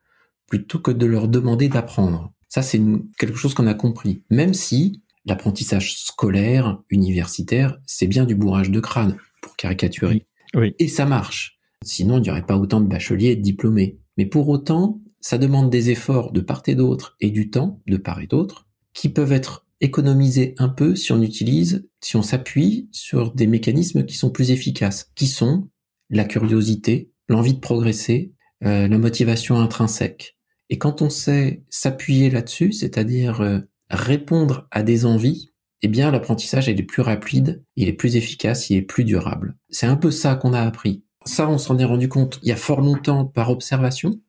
plutôt 0.48 0.80
que 0.80 0.92
de 0.92 1.06
leur 1.06 1.28
demander 1.28 1.70
d'apprendre. 1.70 2.34
Ça, 2.48 2.62
c'est 2.62 2.82
quelque 3.18 3.38
chose 3.38 3.54
qu'on 3.54 3.68
a 3.68 3.74
compris. 3.74 4.24
Même 4.30 4.54
si 4.54 5.02
l'apprentissage 5.26 5.98
scolaire, 5.98 6.82
universitaire, 6.90 7.78
c'est 7.86 8.08
bien 8.08 8.26
du 8.26 8.36
bourrage 8.36 8.72
de 8.72 8.80
crâne, 8.80 9.18
pour 9.42 9.56
caricaturer. 9.58 10.26
Oui. 10.56 10.74
Et 10.80 10.88
ça 10.88 11.06
marche. 11.06 11.60
Sinon, 11.84 12.18
il 12.18 12.22
n'y 12.22 12.30
aurait 12.30 12.46
pas 12.46 12.58
autant 12.58 12.80
de 12.80 12.88
bacheliers 12.88 13.32
et 13.32 13.36
de 13.36 13.42
diplômés. 13.42 14.00
Mais 14.18 14.26
pour 14.26 14.48
autant, 14.48 15.02
ça 15.20 15.38
demande 15.38 15.70
des 15.70 15.90
efforts 15.90 16.32
de 16.32 16.42
part 16.42 16.64
et 16.68 16.76
d'autre 16.76 17.18
et 17.20 17.30
du 17.30 17.50
temps 17.50 17.82
de 17.88 17.98
part 17.98 18.22
et 18.22 18.28
d'autre 18.28 18.68
qui 18.94 19.10
peuvent 19.10 19.34
être 19.34 19.68
économisés 19.80 20.56
un 20.58 20.70
peu 20.70 20.96
si 20.96 21.12
on 21.12 21.22
utilise, 21.22 21.88
si 22.02 22.16
on 22.16 22.24
s'appuie 22.24 22.90
sur 22.92 23.34
des 23.34 23.46
mécanismes 23.46 24.06
qui 24.06 24.16
sont 24.16 24.32
plus 24.32 24.52
efficaces, 24.52 25.12
qui 25.16 25.28
sont 25.28 25.70
la 26.10 26.24
curiosité, 26.24 27.12
l'envie 27.28 27.54
de 27.54 27.60
progresser, 27.60 28.34
euh, 28.64 28.88
la 28.88 28.98
motivation 28.98 29.60
intrinsèque. 29.60 30.38
Et 30.70 30.78
quand 30.78 31.02
on 31.02 31.10
sait 31.10 31.64
s'appuyer 31.70 32.30
là-dessus, 32.30 32.74
c'est-à-dire 32.74 33.42
euh, 33.42 33.60
répondre 33.90 34.68
à 34.72 34.84
des 34.84 35.06
envies, 35.06 35.54
eh 35.82 35.88
bien 35.88 36.12
l'apprentissage 36.12 36.68
il 36.68 36.80
est 36.80 36.84
plus 36.84 37.02
rapide, 37.02 37.64
il 37.76 37.88
est 37.88 37.94
plus 37.94 38.16
efficace, 38.16 38.70
il 38.70 38.78
est 38.78 38.82
plus 38.82 39.04
durable. 39.04 39.56
C'est 39.70 39.86
un 39.86 39.96
peu 39.96 40.12
ça 40.12 40.36
qu'on 40.36 40.54
a 40.54 40.62
appris. 40.62 41.04
Ça, 41.26 41.50
on 41.50 41.58
s'en 41.58 41.78
est 41.78 41.86
rendu 41.86 42.10
compte 42.10 42.40
il 42.42 42.50
y 42.50 42.52
a 42.52 42.56
fort 42.56 42.82
longtemps 42.82 43.26
par 43.26 43.50
observation. 43.50 44.20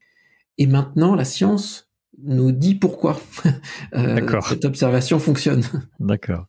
Et 0.59 0.67
maintenant, 0.67 1.15
la 1.15 1.25
science 1.25 1.89
nous 2.23 2.53
dit 2.53 2.75
pourquoi 2.75 3.21
euh, 3.95 4.41
cette 4.49 4.65
observation 4.65 5.19
fonctionne. 5.19 5.63
D'accord. 6.01 6.47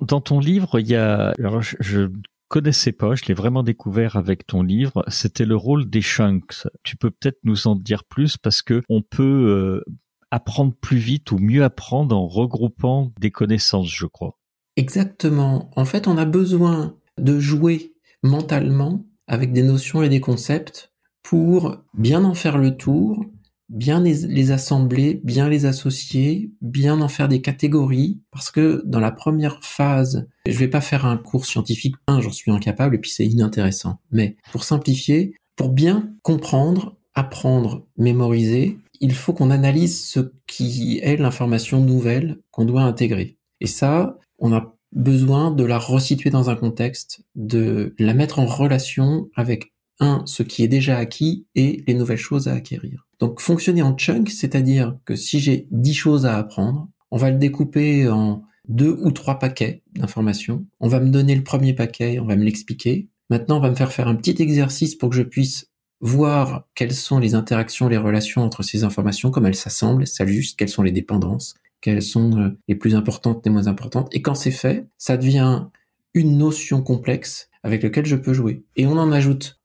Dans 0.00 0.20
ton 0.20 0.38
livre, 0.38 0.80
il 0.80 0.88
y 0.88 0.96
a, 0.96 1.32
alors 1.38 1.60
je, 1.62 2.08
connaissais 2.52 2.92
pas, 2.92 3.14
je 3.14 3.24
l'ai 3.24 3.34
vraiment 3.34 3.62
découvert 3.62 4.16
avec 4.16 4.46
ton 4.46 4.62
livre, 4.62 5.02
c'était 5.08 5.46
le 5.46 5.56
rôle 5.56 5.88
des 5.88 6.02
chunks. 6.02 6.68
Tu 6.82 6.96
peux 6.98 7.10
peut-être 7.10 7.38
nous 7.44 7.66
en 7.66 7.76
dire 7.76 8.04
plus 8.04 8.36
parce 8.36 8.60
que 8.60 8.82
on 8.90 9.00
peut 9.00 9.22
euh, 9.22 9.94
apprendre 10.30 10.74
plus 10.78 10.98
vite 10.98 11.32
ou 11.32 11.38
mieux 11.38 11.64
apprendre 11.64 12.14
en 12.14 12.28
regroupant 12.28 13.10
des 13.18 13.30
connaissances, 13.30 13.90
je 13.90 14.04
crois. 14.04 14.38
Exactement. 14.76 15.70
En 15.76 15.86
fait, 15.86 16.06
on 16.06 16.18
a 16.18 16.26
besoin 16.26 16.94
de 17.16 17.40
jouer 17.40 17.94
mentalement 18.22 19.06
avec 19.26 19.54
des 19.54 19.62
notions 19.62 20.02
et 20.02 20.10
des 20.10 20.20
concepts 20.20 20.92
pour 21.22 21.78
bien 21.94 22.22
en 22.22 22.34
faire 22.34 22.58
le 22.58 22.76
tour 22.76 23.24
bien 23.72 24.00
les, 24.00 24.50
assembler, 24.50 25.20
bien 25.24 25.48
les 25.48 25.64
associer, 25.64 26.52
bien 26.60 27.00
en 27.00 27.08
faire 27.08 27.28
des 27.28 27.40
catégories, 27.40 28.20
parce 28.30 28.50
que 28.50 28.82
dans 28.84 29.00
la 29.00 29.10
première 29.10 29.64
phase, 29.64 30.28
je 30.46 30.58
vais 30.58 30.68
pas 30.68 30.82
faire 30.82 31.06
un 31.06 31.16
cours 31.16 31.46
scientifique, 31.46 31.96
un, 32.06 32.20
j'en 32.20 32.30
suis 32.30 32.50
incapable, 32.50 32.94
et 32.94 32.98
puis 32.98 33.10
c'est 33.10 33.26
inintéressant. 33.26 33.98
Mais 34.10 34.36
pour 34.52 34.64
simplifier, 34.64 35.34
pour 35.56 35.70
bien 35.70 36.10
comprendre, 36.22 36.96
apprendre, 37.14 37.86
mémoriser, 37.96 38.78
il 39.00 39.14
faut 39.14 39.32
qu'on 39.32 39.50
analyse 39.50 40.04
ce 40.04 40.20
qui 40.46 41.00
est 41.02 41.16
l'information 41.16 41.80
nouvelle 41.80 42.38
qu'on 42.50 42.66
doit 42.66 42.82
intégrer. 42.82 43.38
Et 43.60 43.66
ça, 43.66 44.18
on 44.38 44.52
a 44.52 44.76
besoin 44.92 45.50
de 45.50 45.64
la 45.64 45.78
resituer 45.78 46.30
dans 46.30 46.50
un 46.50 46.56
contexte, 46.56 47.24
de 47.34 47.94
la 47.98 48.12
mettre 48.12 48.38
en 48.38 48.46
relation 48.46 49.30
avec 49.34 49.72
un, 49.98 50.22
ce 50.26 50.42
qui 50.42 50.62
est 50.62 50.68
déjà 50.68 50.98
acquis 50.98 51.46
et 51.54 51.82
les 51.86 51.94
nouvelles 51.94 52.18
choses 52.18 52.48
à 52.48 52.54
acquérir. 52.54 53.06
Donc 53.22 53.40
fonctionner 53.40 53.82
en 53.82 53.96
chunk, 53.96 54.30
c'est-à-dire 54.30 54.98
que 55.04 55.14
si 55.14 55.38
j'ai 55.38 55.68
10 55.70 55.94
choses 55.94 56.26
à 56.26 56.36
apprendre, 56.36 56.88
on 57.12 57.16
va 57.16 57.30
le 57.30 57.38
découper 57.38 58.08
en 58.08 58.42
deux 58.66 58.98
ou 59.00 59.12
trois 59.12 59.38
paquets 59.38 59.84
d'informations. 59.94 60.66
On 60.80 60.88
va 60.88 60.98
me 60.98 61.08
donner 61.08 61.36
le 61.36 61.44
premier 61.44 61.72
paquet, 61.72 62.18
on 62.18 62.24
va 62.24 62.34
me 62.34 62.42
l'expliquer. 62.42 63.06
Maintenant, 63.30 63.58
on 63.58 63.60
va 63.60 63.70
me 63.70 63.76
faire 63.76 63.92
faire 63.92 64.08
un 64.08 64.16
petit 64.16 64.42
exercice 64.42 64.96
pour 64.96 65.08
que 65.08 65.14
je 65.14 65.22
puisse 65.22 65.70
voir 66.00 66.66
quelles 66.74 66.94
sont 66.94 67.20
les 67.20 67.36
interactions, 67.36 67.86
les 67.86 67.96
relations 67.96 68.42
entre 68.42 68.64
ces 68.64 68.82
informations, 68.82 69.30
comment 69.30 69.46
elles 69.46 69.54
s'assemblent, 69.54 70.04
s'ajustent, 70.04 70.58
quelles 70.58 70.68
sont 70.68 70.82
les 70.82 70.90
dépendances, 70.90 71.54
quelles 71.80 72.02
sont 72.02 72.36
euh, 72.40 72.58
les 72.66 72.74
plus 72.74 72.96
importantes, 72.96 73.42
les 73.44 73.52
moins 73.52 73.68
importantes. 73.68 74.08
Et 74.10 74.20
quand 74.20 74.34
c'est 74.34 74.50
fait, 74.50 74.88
ça 74.98 75.16
devient 75.16 75.66
une 76.12 76.38
notion 76.38 76.82
complexe 76.82 77.50
avec 77.62 77.84
laquelle 77.84 78.06
je 78.06 78.16
peux 78.16 78.32
jouer. 78.32 78.64
Et 78.74 78.84
on 78.84 78.98
en 78.98 79.12
ajoute 79.12 79.60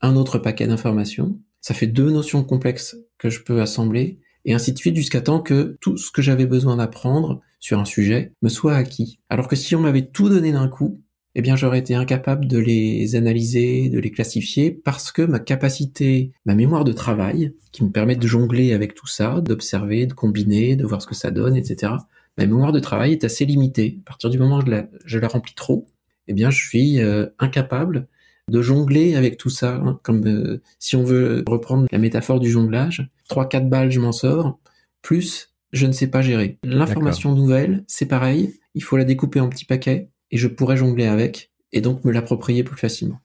un 0.00 0.14
autre 0.14 0.38
paquet 0.38 0.68
d'informations 0.68 1.40
ça 1.60 1.74
fait 1.74 1.86
deux 1.86 2.10
notions 2.10 2.44
complexes 2.44 2.96
que 3.18 3.30
je 3.30 3.42
peux 3.42 3.60
assembler, 3.60 4.18
et 4.44 4.54
ainsi 4.54 4.72
de 4.72 4.78
suite 4.78 4.96
jusqu'à 4.96 5.20
temps 5.20 5.40
que 5.40 5.76
tout 5.80 5.96
ce 5.96 6.10
que 6.10 6.22
j'avais 6.22 6.46
besoin 6.46 6.76
d'apprendre 6.76 7.40
sur 7.58 7.78
un 7.78 7.84
sujet 7.84 8.32
me 8.42 8.48
soit 8.48 8.74
acquis. 8.74 9.20
Alors 9.28 9.48
que 9.48 9.56
si 9.56 9.76
on 9.76 9.80
m'avait 9.80 10.06
tout 10.06 10.28
donné 10.28 10.52
d'un 10.52 10.68
coup, 10.68 11.02
eh 11.34 11.42
bien 11.42 11.56
j'aurais 11.56 11.78
été 11.78 11.94
incapable 11.94 12.46
de 12.46 12.58
les 12.58 13.14
analyser, 13.14 13.88
de 13.88 14.00
les 14.00 14.10
classifier, 14.10 14.70
parce 14.70 15.12
que 15.12 15.22
ma 15.22 15.38
capacité, 15.38 16.32
ma 16.46 16.54
mémoire 16.54 16.84
de 16.84 16.92
travail, 16.92 17.54
qui 17.72 17.84
me 17.84 17.90
permet 17.90 18.16
de 18.16 18.26
jongler 18.26 18.72
avec 18.72 18.94
tout 18.94 19.06
ça, 19.06 19.40
d'observer, 19.40 20.06
de 20.06 20.14
combiner, 20.14 20.74
de 20.76 20.84
voir 20.84 21.02
ce 21.02 21.06
que 21.06 21.14
ça 21.14 21.30
donne, 21.30 21.56
etc., 21.56 21.92
ma 22.38 22.46
mémoire 22.46 22.72
de 22.72 22.80
travail 22.80 23.12
est 23.12 23.24
assez 23.24 23.44
limitée. 23.44 23.98
À 24.06 24.08
partir 24.08 24.30
du 24.30 24.38
moment 24.38 24.58
où 24.58 24.64
je 25.04 25.18
la, 25.18 25.28
remplis 25.28 25.54
trop, 25.54 25.86
eh 26.26 26.32
bien 26.32 26.50
je 26.50 26.64
suis 26.64 27.00
euh, 27.00 27.26
incapable 27.38 28.08
de 28.50 28.62
jongler 28.62 29.14
avec 29.14 29.36
tout 29.36 29.50
ça. 29.50 29.76
Hein, 29.76 29.98
comme 30.02 30.26
euh, 30.26 30.60
si 30.78 30.96
on 30.96 31.04
veut 31.04 31.44
reprendre 31.46 31.86
la 31.90 31.98
métaphore 31.98 32.40
du 32.40 32.50
jonglage, 32.50 33.08
trois 33.28 33.48
quatre 33.48 33.68
balles 33.68 33.90
je 33.90 34.00
m'en 34.00 34.12
sors, 34.12 34.58
plus 35.02 35.54
je 35.72 35.86
ne 35.86 35.92
sais 35.92 36.08
pas 36.08 36.22
gérer. 36.22 36.58
L'information 36.64 37.34
nouvelle, 37.34 37.84
c'est 37.86 38.06
pareil, 38.06 38.58
il 38.74 38.82
faut 38.82 38.96
la 38.96 39.04
découper 39.04 39.40
en 39.40 39.48
petits 39.48 39.64
paquets 39.64 40.08
et 40.30 40.36
je 40.36 40.48
pourrais 40.48 40.76
jongler 40.76 41.06
avec 41.06 41.50
et 41.72 41.80
donc 41.80 42.04
me 42.04 42.12
l'approprier 42.12 42.64
plus 42.64 42.76
facilement. 42.76 43.20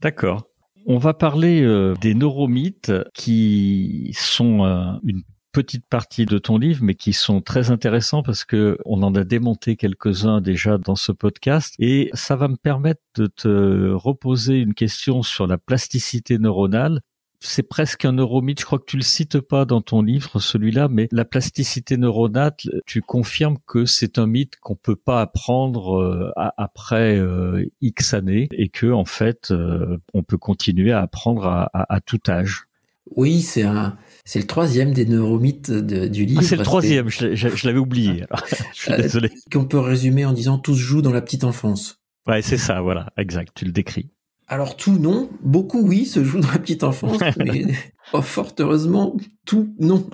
D'accord. 0.00 0.46
On 0.86 0.98
va 0.98 1.14
parler 1.14 1.62
euh, 1.62 1.94
des 2.00 2.14
neuromythes 2.14 2.92
qui 3.14 4.14
sont 4.16 4.64
euh, 4.64 4.92
une 5.02 5.22
petite 5.56 5.86
partie 5.86 6.26
de 6.26 6.36
ton 6.36 6.58
livre, 6.58 6.80
mais 6.82 6.94
qui 6.94 7.14
sont 7.14 7.40
très 7.40 7.70
intéressants 7.70 8.22
parce 8.22 8.44
que 8.44 8.76
on 8.84 9.02
en 9.02 9.14
a 9.14 9.24
démonté 9.24 9.76
quelques-uns 9.76 10.42
déjà 10.42 10.76
dans 10.76 10.96
ce 10.96 11.12
podcast 11.12 11.74
et 11.78 12.10
ça 12.12 12.36
va 12.36 12.48
me 12.48 12.56
permettre 12.56 13.00
de 13.14 13.26
te 13.26 13.90
reposer 13.90 14.58
une 14.58 14.74
question 14.74 15.22
sur 15.22 15.46
la 15.46 15.56
plasticité 15.56 16.36
neuronale 16.38 17.00
c'est 17.40 17.62
presque 17.62 18.04
un 18.04 18.12
neuromythe. 18.12 18.60
Je 18.60 18.64
crois 18.66 18.78
que 18.78 18.86
tu 18.86 18.96
le 18.96 19.02
cites 19.02 19.40
pas 19.40 19.66
dans 19.66 19.82
ton 19.82 20.02
livre, 20.02 20.40
celui-là, 20.40 20.88
mais 20.88 21.06
la 21.12 21.24
plasticité 21.24 21.96
neuronale, 21.96 22.54
tu 22.86 23.02
confirmes 23.02 23.58
que 23.66 23.84
c'est 23.84 24.18
un 24.18 24.26
mythe 24.26 24.56
qu'on 24.60 24.74
peut 24.74 24.96
pas 24.96 25.20
apprendre 25.20 26.00
euh, 26.00 26.32
après 26.56 27.18
euh, 27.18 27.64
X 27.82 28.14
années 28.14 28.48
et 28.52 28.68
que 28.68 28.90
en 28.90 29.04
fait, 29.04 29.50
euh, 29.50 29.98
on 30.14 30.22
peut 30.22 30.38
continuer 30.38 30.92
à 30.92 31.02
apprendre 31.02 31.68
à 31.72 32.00
tout 32.00 32.20
âge. 32.26 32.66
Oui, 33.14 33.40
c'est 33.40 33.62
un, 33.62 33.96
c'est 34.26 34.40
le 34.40 34.46
troisième 34.46 34.92
des 34.92 35.06
neuromythes 35.06 35.70
du 35.70 36.26
livre. 36.26 36.40
Ah, 36.42 36.46
c'est 36.46 36.56
le 36.56 36.64
troisième, 36.64 37.08
je, 37.08 37.66
l'avais 37.66 37.78
oublié. 37.78 38.24
je 38.74 38.80
suis 38.80 38.92
euh, 38.92 38.96
désolé. 39.00 39.30
Qu'on 39.52 39.64
peut 39.64 39.78
résumer 39.78 40.24
en 40.24 40.32
disant 40.32 40.58
tout 40.58 40.74
se 40.74 40.80
joue 40.80 41.00
dans 41.00 41.12
la 41.12 41.22
petite 41.22 41.44
enfance. 41.44 42.00
Ouais, 42.26 42.42
c'est 42.42 42.58
ça, 42.58 42.80
voilà, 42.80 43.12
exact, 43.16 43.52
tu 43.54 43.64
le 43.64 43.70
décris. 43.70 44.10
Alors 44.48 44.76
tout 44.76 44.98
non, 44.98 45.30
beaucoup 45.42 45.80
oui 45.80 46.06
se 46.06 46.24
joue 46.24 46.40
dans 46.40 46.50
la 46.50 46.58
petite 46.58 46.82
enfance, 46.82 47.18
mais 47.38 47.66
oh, 48.12 48.20
fort 48.20 48.52
heureusement 48.58 49.16
tout 49.44 49.72
non. 49.78 50.08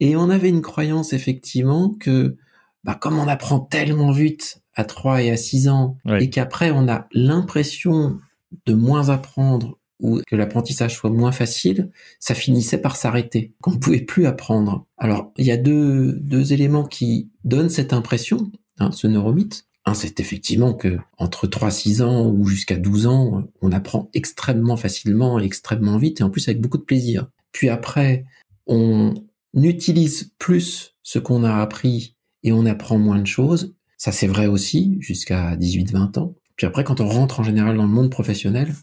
Et 0.00 0.16
on 0.16 0.30
avait 0.30 0.48
une 0.48 0.62
croyance 0.62 1.12
effectivement 1.12 1.94
que 1.94 2.36
bah, 2.82 2.96
comme 2.96 3.20
on 3.20 3.28
apprend 3.28 3.60
tellement 3.60 4.10
vite 4.10 4.62
à 4.74 4.84
3 4.84 5.22
et 5.22 5.30
à 5.30 5.36
6 5.36 5.68
ans 5.68 5.96
et 6.18 6.28
qu'après 6.28 6.72
on 6.72 6.88
a 6.88 7.06
l'impression 7.12 8.18
de 8.66 8.74
moins 8.74 9.10
apprendre 9.10 9.78
ou 10.04 10.20
que 10.26 10.36
l'apprentissage 10.36 10.94
soit 10.94 11.08
moins 11.08 11.32
facile, 11.32 11.90
ça 12.20 12.34
finissait 12.34 12.76
par 12.76 12.94
s'arrêter, 12.94 13.54
qu'on 13.62 13.72
ne 13.72 13.78
pouvait 13.78 14.02
plus 14.02 14.26
apprendre. 14.26 14.86
Alors, 14.98 15.32
il 15.38 15.46
y 15.46 15.50
a 15.50 15.56
deux, 15.56 16.12
deux 16.20 16.52
éléments 16.52 16.84
qui 16.84 17.30
donnent 17.44 17.70
cette 17.70 17.94
impression, 17.94 18.52
hein, 18.78 18.92
ce 18.92 19.06
neuromythe. 19.06 19.64
Un, 19.86 19.94
c'est 19.94 20.20
effectivement 20.20 20.74
que 20.74 20.98
entre 21.16 21.46
3-6 21.46 22.02
ans 22.02 22.30
ou 22.30 22.46
jusqu'à 22.46 22.76
12 22.76 23.06
ans, 23.06 23.44
on 23.62 23.72
apprend 23.72 24.10
extrêmement 24.12 24.76
facilement 24.76 25.40
et 25.40 25.44
extrêmement 25.44 25.96
vite, 25.96 26.20
et 26.20 26.22
en 26.22 26.28
plus 26.28 26.46
avec 26.48 26.60
beaucoup 26.60 26.78
de 26.78 26.82
plaisir. 26.82 27.30
Puis 27.52 27.70
après, 27.70 28.26
on 28.66 29.14
utilise 29.54 30.32
plus 30.38 30.96
ce 31.02 31.18
qu'on 31.18 31.44
a 31.44 31.62
appris 31.62 32.14
et 32.42 32.52
on 32.52 32.66
apprend 32.66 32.98
moins 32.98 33.18
de 33.18 33.26
choses. 33.26 33.74
Ça, 33.96 34.12
c'est 34.12 34.26
vrai 34.26 34.48
aussi, 34.48 34.98
jusqu'à 35.00 35.56
18-20 35.56 36.18
ans. 36.18 36.34
Puis 36.56 36.66
après, 36.66 36.84
quand 36.84 37.00
on 37.00 37.08
rentre 37.08 37.40
en 37.40 37.42
général 37.42 37.78
dans 37.78 37.86
le 37.86 37.88
monde 37.88 38.10
professionnel, 38.10 38.74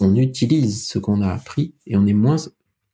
on 0.00 0.14
utilise 0.16 0.86
ce 0.86 0.98
qu'on 0.98 1.22
a 1.22 1.28
appris 1.28 1.74
et 1.86 1.96
on 1.96 2.06
est 2.06 2.12
moins 2.14 2.36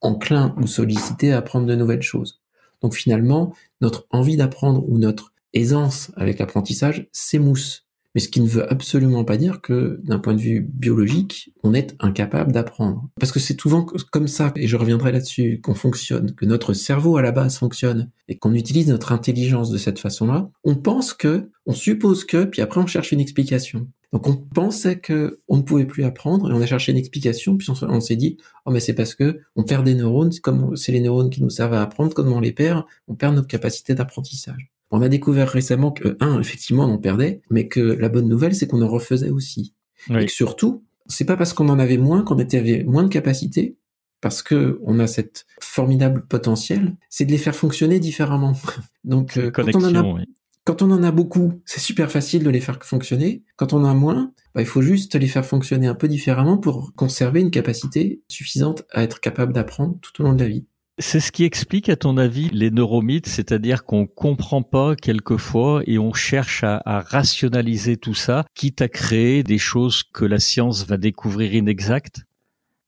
enclin 0.00 0.54
ou 0.60 0.66
sollicité 0.66 1.32
à 1.32 1.38
apprendre 1.38 1.66
de 1.66 1.74
nouvelles 1.74 2.02
choses. 2.02 2.40
Donc 2.82 2.94
finalement, 2.94 3.54
notre 3.80 4.06
envie 4.10 4.36
d'apprendre 4.36 4.82
ou 4.88 4.98
notre 4.98 5.32
aisance 5.52 6.10
avec 6.16 6.38
l'apprentissage 6.38 7.08
s'émousse. 7.12 7.86
Mais 8.14 8.20
ce 8.20 8.28
qui 8.28 8.40
ne 8.40 8.48
veut 8.48 8.70
absolument 8.70 9.24
pas 9.24 9.36
dire 9.36 9.60
que, 9.60 10.00
d'un 10.02 10.18
point 10.18 10.34
de 10.34 10.40
vue 10.40 10.60
biologique, 10.60 11.52
on 11.62 11.74
est 11.74 11.94
incapable 12.00 12.50
d'apprendre. 12.50 13.08
Parce 13.20 13.30
que 13.30 13.38
c'est 13.38 13.60
souvent 13.60 13.86
comme 14.10 14.26
ça, 14.26 14.52
et 14.56 14.66
je 14.66 14.76
reviendrai 14.76 15.12
là-dessus, 15.12 15.60
qu'on 15.60 15.76
fonctionne, 15.76 16.34
que 16.34 16.44
notre 16.44 16.72
cerveau 16.72 17.18
à 17.18 17.22
la 17.22 17.30
base 17.30 17.56
fonctionne, 17.56 18.10
et 18.26 18.36
qu'on 18.36 18.54
utilise 18.54 18.88
notre 18.88 19.12
intelligence 19.12 19.70
de 19.70 19.78
cette 19.78 20.00
façon-là. 20.00 20.50
On 20.64 20.74
pense 20.74 21.14
que, 21.14 21.50
on 21.66 21.72
suppose 21.72 22.24
que, 22.24 22.44
puis 22.44 22.62
après 22.62 22.80
on 22.80 22.86
cherche 22.86 23.12
une 23.12 23.20
explication. 23.20 23.86
Donc 24.12 24.26
on 24.26 24.36
pensait 24.36 24.98
que 24.98 25.40
on 25.46 25.58
ne 25.58 25.62
pouvait 25.62 25.84
plus 25.84 26.04
apprendre 26.04 26.50
et 26.50 26.54
on 26.54 26.60
a 26.60 26.66
cherché 26.66 26.90
une 26.90 26.98
explication 26.98 27.56
puis 27.56 27.68
on, 27.70 28.00
s'est 28.00 28.16
dit 28.16 28.38
oh 28.66 28.72
mais 28.72 28.80
c'est 28.80 28.94
parce 28.94 29.14
que 29.14 29.40
on 29.54 29.62
perd 29.62 29.84
des 29.84 29.94
neurones 29.94 30.32
comme 30.42 30.76
c'est 30.76 30.90
les 30.90 31.00
neurones 31.00 31.30
qui 31.30 31.42
nous 31.42 31.50
servent 31.50 31.74
à 31.74 31.82
apprendre 31.82 32.12
comme 32.12 32.32
on 32.32 32.40
les 32.40 32.52
perd 32.52 32.84
on 33.06 33.14
perd 33.14 33.34
notre 33.34 33.48
capacité 33.48 33.94
d'apprentissage. 33.94 34.70
On 34.90 35.02
a 35.02 35.08
découvert 35.08 35.48
récemment 35.48 35.92
que 35.92 36.16
un 36.18 36.40
effectivement 36.40 36.86
on 36.86 36.94
en 36.94 36.98
perdait 36.98 37.42
mais 37.50 37.68
que 37.68 37.80
la 37.80 38.08
bonne 38.08 38.28
nouvelle 38.28 38.54
c'est 38.54 38.66
qu'on 38.66 38.82
en 38.82 38.88
refaisait 38.88 39.30
aussi 39.30 39.74
et 40.10 40.26
que 40.26 40.32
surtout 40.32 40.82
c'est 41.06 41.24
pas 41.24 41.36
parce 41.36 41.52
qu'on 41.52 41.68
en 41.68 41.78
avait 41.78 41.98
moins 41.98 42.22
qu'on 42.22 42.38
avait 42.38 42.82
moins 42.84 43.04
de 43.04 43.08
capacité 43.08 43.76
parce 44.20 44.42
que 44.42 44.80
on 44.84 44.98
a 44.98 45.06
cette 45.06 45.46
formidable 45.60 46.26
potentiel, 46.26 46.96
c'est 47.08 47.24
de 47.24 47.30
les 47.30 47.38
faire 47.38 47.56
fonctionner 47.56 48.00
différemment. 48.00 48.52
Donc, 49.04 49.38
quand 49.52 49.64
on 49.74 49.84
en 49.84 49.94
a, 49.94 50.24
quand 50.64 50.82
on 50.82 50.90
en 50.90 51.02
a 51.02 51.10
beaucoup, 51.10 51.62
c'est 51.64 51.80
super 51.80 52.10
facile 52.10 52.44
de 52.44 52.50
les 52.50 52.60
faire 52.60 52.78
fonctionner. 52.82 53.42
Quand 53.56 53.72
on 53.72 53.78
en 53.78 53.90
a 53.90 53.94
moins, 53.94 54.32
Bah, 54.54 54.60
il 54.60 54.66
faut 54.66 54.82
juste 54.82 55.14
les 55.14 55.28
faire 55.28 55.46
fonctionner 55.46 55.86
un 55.86 55.94
peu 55.94 56.08
différemment 56.08 56.58
pour 56.58 56.92
conserver 56.96 57.40
une 57.40 57.50
capacité 57.50 58.20
suffisante 58.28 58.82
à 58.90 59.02
être 59.02 59.20
capable 59.20 59.52
d'apprendre 59.52 59.96
tout 60.00 60.20
au 60.20 60.24
long 60.24 60.32
de 60.32 60.42
la 60.42 60.48
vie. 60.48 60.66
C'est 60.98 61.20
ce 61.20 61.32
qui 61.32 61.44
explique, 61.44 61.88
à 61.88 61.96
ton 61.96 62.18
avis, 62.18 62.50
les 62.52 62.70
neuromythes, 62.70 63.28
c'est-à-dire 63.28 63.84
qu'on 63.84 64.06
comprend 64.06 64.62
pas 64.62 64.96
quelquefois 64.96 65.82
et 65.86 65.98
on 65.98 66.12
cherche 66.12 66.62
à, 66.62 66.82
à, 66.84 67.00
rationaliser 67.00 67.96
tout 67.96 68.12
ça, 68.12 68.44
quitte 68.54 68.82
à 68.82 68.88
créer 68.88 69.42
des 69.42 69.56
choses 69.56 70.02
que 70.02 70.26
la 70.26 70.38
science 70.38 70.84
va 70.84 70.98
découvrir 70.98 71.54
inexactes? 71.54 72.24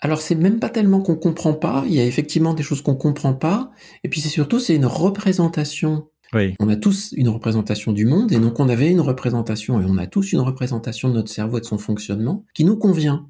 Alors 0.01 0.21
c'est 0.21 0.35
même 0.35 0.59
pas 0.59 0.69
tellement 0.69 1.01
qu'on 1.01 1.15
comprend 1.15 1.55
pas, 1.55 1.85
il 1.87 1.95
y 1.95 2.01
a 2.01 2.05
effectivement 2.05 2.55
des 2.55 2.65
choses 2.65 2.83
qu'on 2.83 2.97
comprend 2.97 3.35
pas, 3.35 3.71
et 4.03 4.09
puis 4.09 4.21
c'est 4.21 4.29
surtout 4.29 4.59
c'est 4.59 4.75
une 4.75 4.85
représentation. 4.85 6.09
Oui. 6.35 6.55
On 6.61 6.69
a 6.69 6.77
tous 6.77 7.13
une 7.17 7.29
représentation 7.29 7.93
du 7.93 8.07
monde, 8.07 8.33
et 8.33 8.39
donc 8.39 8.59
on 8.61 8.69
avait 8.69 8.91
une 8.91 9.01
représentation, 9.01 9.81
et 9.81 9.85
on 9.87 9.99
a 9.99 10.07
tous 10.07 10.33
une 10.33 10.41
représentation 10.41 11.09
de 11.09 11.15
notre 11.15 11.31
cerveau 11.31 11.59
et 11.59 11.61
de 11.61 11.67
son 11.67 11.79
fonctionnement 11.79 12.45
qui 12.55 12.65
nous 12.65 12.77
convient. 12.77 13.29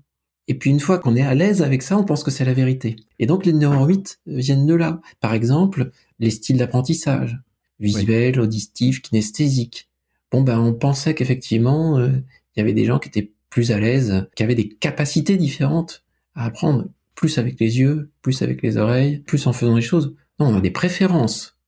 Et 0.48 0.54
puis 0.54 0.70
une 0.70 0.80
fois 0.80 0.98
qu'on 0.98 1.16
est 1.16 1.22
à 1.22 1.34
l'aise 1.34 1.62
avec 1.62 1.82
ça, 1.82 1.96
on 1.96 2.04
pense 2.04 2.24
que 2.24 2.30
c'est 2.30 2.44
la 2.44 2.52
vérité. 2.52 2.96
Et 3.18 3.26
donc 3.26 3.46
les 3.46 3.52
neuromythes 3.52 4.20
viennent 4.26 4.66
de 4.66 4.74
là. 4.74 5.00
Par 5.20 5.34
exemple, 5.34 5.90
les 6.18 6.30
styles 6.30 6.56
d'apprentissage, 6.56 7.38
visuel, 7.78 8.40
auditif, 8.40 9.02
kinesthésique. 9.02 9.88
Bon 10.30 10.42
ben 10.42 10.58
on 10.58 10.72
pensait 10.72 11.14
qu'effectivement 11.14 11.98
euh, 11.98 12.10
il 12.54 12.60
y 12.60 12.62
avait 12.62 12.72
des 12.72 12.84
gens 12.84 12.98
qui 12.98 13.08
étaient 13.08 13.32
plus 13.50 13.70
à 13.70 13.78
l'aise, 13.78 14.26
qui 14.34 14.42
avaient 14.42 14.54
des 14.54 14.68
capacités 14.68 15.36
différentes 15.36 16.04
à 16.34 16.46
apprendre 16.46 16.88
plus 17.14 17.38
avec 17.38 17.60
les 17.60 17.78
yeux, 17.78 18.10
plus 18.22 18.42
avec 18.42 18.62
les 18.62 18.78
oreilles, 18.78 19.18
plus 19.18 19.46
en 19.46 19.52
faisant 19.52 19.74
des 19.74 19.82
choses. 19.82 20.14
Non, 20.40 20.46
on 20.46 20.56
a 20.56 20.60
des 20.60 20.70
préférences, 20.70 21.58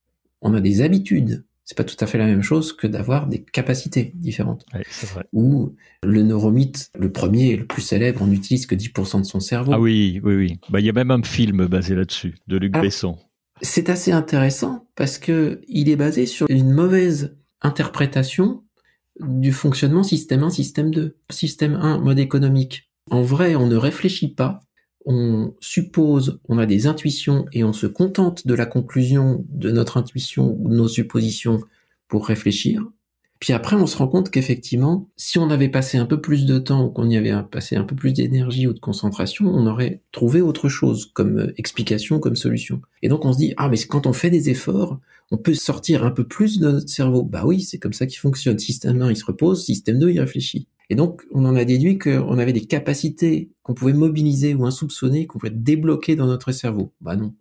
on 0.44 0.54
a 0.54 0.60
des 0.60 0.82
habitudes. 0.82 1.44
C'est 1.64 1.76
pas 1.76 1.84
tout 1.84 1.96
à 2.00 2.06
fait 2.06 2.18
la 2.18 2.26
même 2.26 2.42
chose 2.42 2.74
que 2.74 2.86
d'avoir 2.86 3.26
des 3.26 3.42
capacités 3.42 4.12
différentes. 4.14 4.66
Vrai. 5.02 5.24
Ou 5.32 5.74
le 6.02 6.22
neuromythe, 6.22 6.90
le 6.94 7.10
premier, 7.10 7.56
le 7.56 7.66
plus 7.66 7.80
célèbre, 7.80 8.20
on 8.20 8.26
n'utilise 8.26 8.66
que 8.66 8.74
10% 8.74 9.20
de 9.20 9.24
son 9.24 9.40
cerveau. 9.40 9.72
Ah 9.72 9.80
oui, 9.80 10.20
oui, 10.22 10.34
oui. 10.34 10.58
Bah, 10.68 10.80
il 10.80 10.86
y 10.86 10.90
a 10.90 10.92
même 10.92 11.10
un 11.10 11.22
film 11.22 11.66
basé 11.66 11.94
là-dessus, 11.94 12.34
de 12.48 12.58
Luc 12.58 12.72
ah, 12.74 12.82
Besson. 12.82 13.16
C'est 13.62 13.88
assez 13.88 14.12
intéressant 14.12 14.86
parce 14.94 15.16
que 15.16 15.62
il 15.66 15.88
est 15.88 15.96
basé 15.96 16.26
sur 16.26 16.46
une 16.50 16.70
mauvaise 16.70 17.34
interprétation 17.62 18.62
du 19.20 19.52
fonctionnement 19.52 20.02
système 20.02 20.42
1, 20.42 20.50
système 20.50 20.90
2. 20.90 21.16
Système 21.30 21.76
1, 21.76 21.98
mode 21.98 22.18
économique. 22.18 22.90
En 23.10 23.22
vrai, 23.22 23.54
on 23.54 23.66
ne 23.66 23.76
réfléchit 23.76 24.34
pas, 24.34 24.60
on 25.04 25.54
suppose, 25.60 26.40
on 26.48 26.58
a 26.58 26.66
des 26.66 26.86
intuitions 26.86 27.46
et 27.52 27.64
on 27.64 27.72
se 27.72 27.86
contente 27.86 28.46
de 28.46 28.54
la 28.54 28.66
conclusion 28.66 29.44
de 29.50 29.70
notre 29.70 29.96
intuition 29.96 30.56
ou 30.58 30.68
de 30.68 30.74
nos 30.74 30.88
suppositions 30.88 31.60
pour 32.08 32.26
réfléchir. 32.26 32.82
Puis 33.40 33.52
après, 33.52 33.76
on 33.76 33.86
se 33.86 33.98
rend 33.98 34.08
compte 34.08 34.30
qu'effectivement, 34.30 35.10
si 35.16 35.38
on 35.38 35.50
avait 35.50 35.68
passé 35.68 35.98
un 35.98 36.06
peu 36.06 36.20
plus 36.20 36.46
de 36.46 36.58
temps 36.58 36.86
ou 36.86 36.88
qu'on 36.88 37.10
y 37.10 37.16
avait 37.16 37.34
passé 37.50 37.76
un 37.76 37.84
peu 37.84 37.94
plus 37.94 38.14
d'énergie 38.14 38.66
ou 38.66 38.72
de 38.72 38.78
concentration, 38.78 39.46
on 39.46 39.66
aurait 39.66 40.00
trouvé 40.12 40.40
autre 40.40 40.70
chose 40.70 41.10
comme 41.12 41.52
explication, 41.58 42.20
comme 42.20 42.36
solution. 42.36 42.80
Et 43.02 43.08
donc 43.08 43.26
on 43.26 43.34
se 43.34 43.38
dit, 43.38 43.52
ah 43.58 43.68
mais 43.68 43.76
quand 43.76 44.06
on 44.06 44.14
fait 44.14 44.30
des 44.30 44.48
efforts, 44.48 44.98
on 45.30 45.36
peut 45.36 45.52
sortir 45.52 46.04
un 46.04 46.10
peu 46.10 46.24
plus 46.24 46.58
de 46.58 46.70
notre 46.70 46.88
cerveau. 46.88 47.22
Bah 47.22 47.42
oui, 47.44 47.60
c'est 47.60 47.78
comme 47.78 47.92
ça 47.92 48.06
qu'il 48.06 48.18
fonctionne. 48.18 48.58
Système 48.58 49.02
1, 49.02 49.10
il 49.10 49.16
se 49.16 49.26
repose, 49.26 49.64
système 49.64 49.98
2, 49.98 50.10
il 50.12 50.20
réfléchit. 50.20 50.66
Et 50.90 50.94
donc, 50.96 51.22
on 51.32 51.44
en 51.44 51.56
a 51.56 51.64
déduit 51.64 51.98
qu'on 51.98 52.38
avait 52.38 52.52
des 52.52 52.66
capacités 52.66 53.50
qu'on 53.62 53.74
pouvait 53.74 53.92
mobiliser 53.94 54.54
ou 54.54 54.66
insoupçonner, 54.66 55.26
qu'on 55.26 55.38
pouvait 55.38 55.50
débloquer 55.52 56.16
dans 56.16 56.26
notre 56.26 56.52
cerveau. 56.52 56.92
Bah 57.00 57.16
non. 57.16 57.34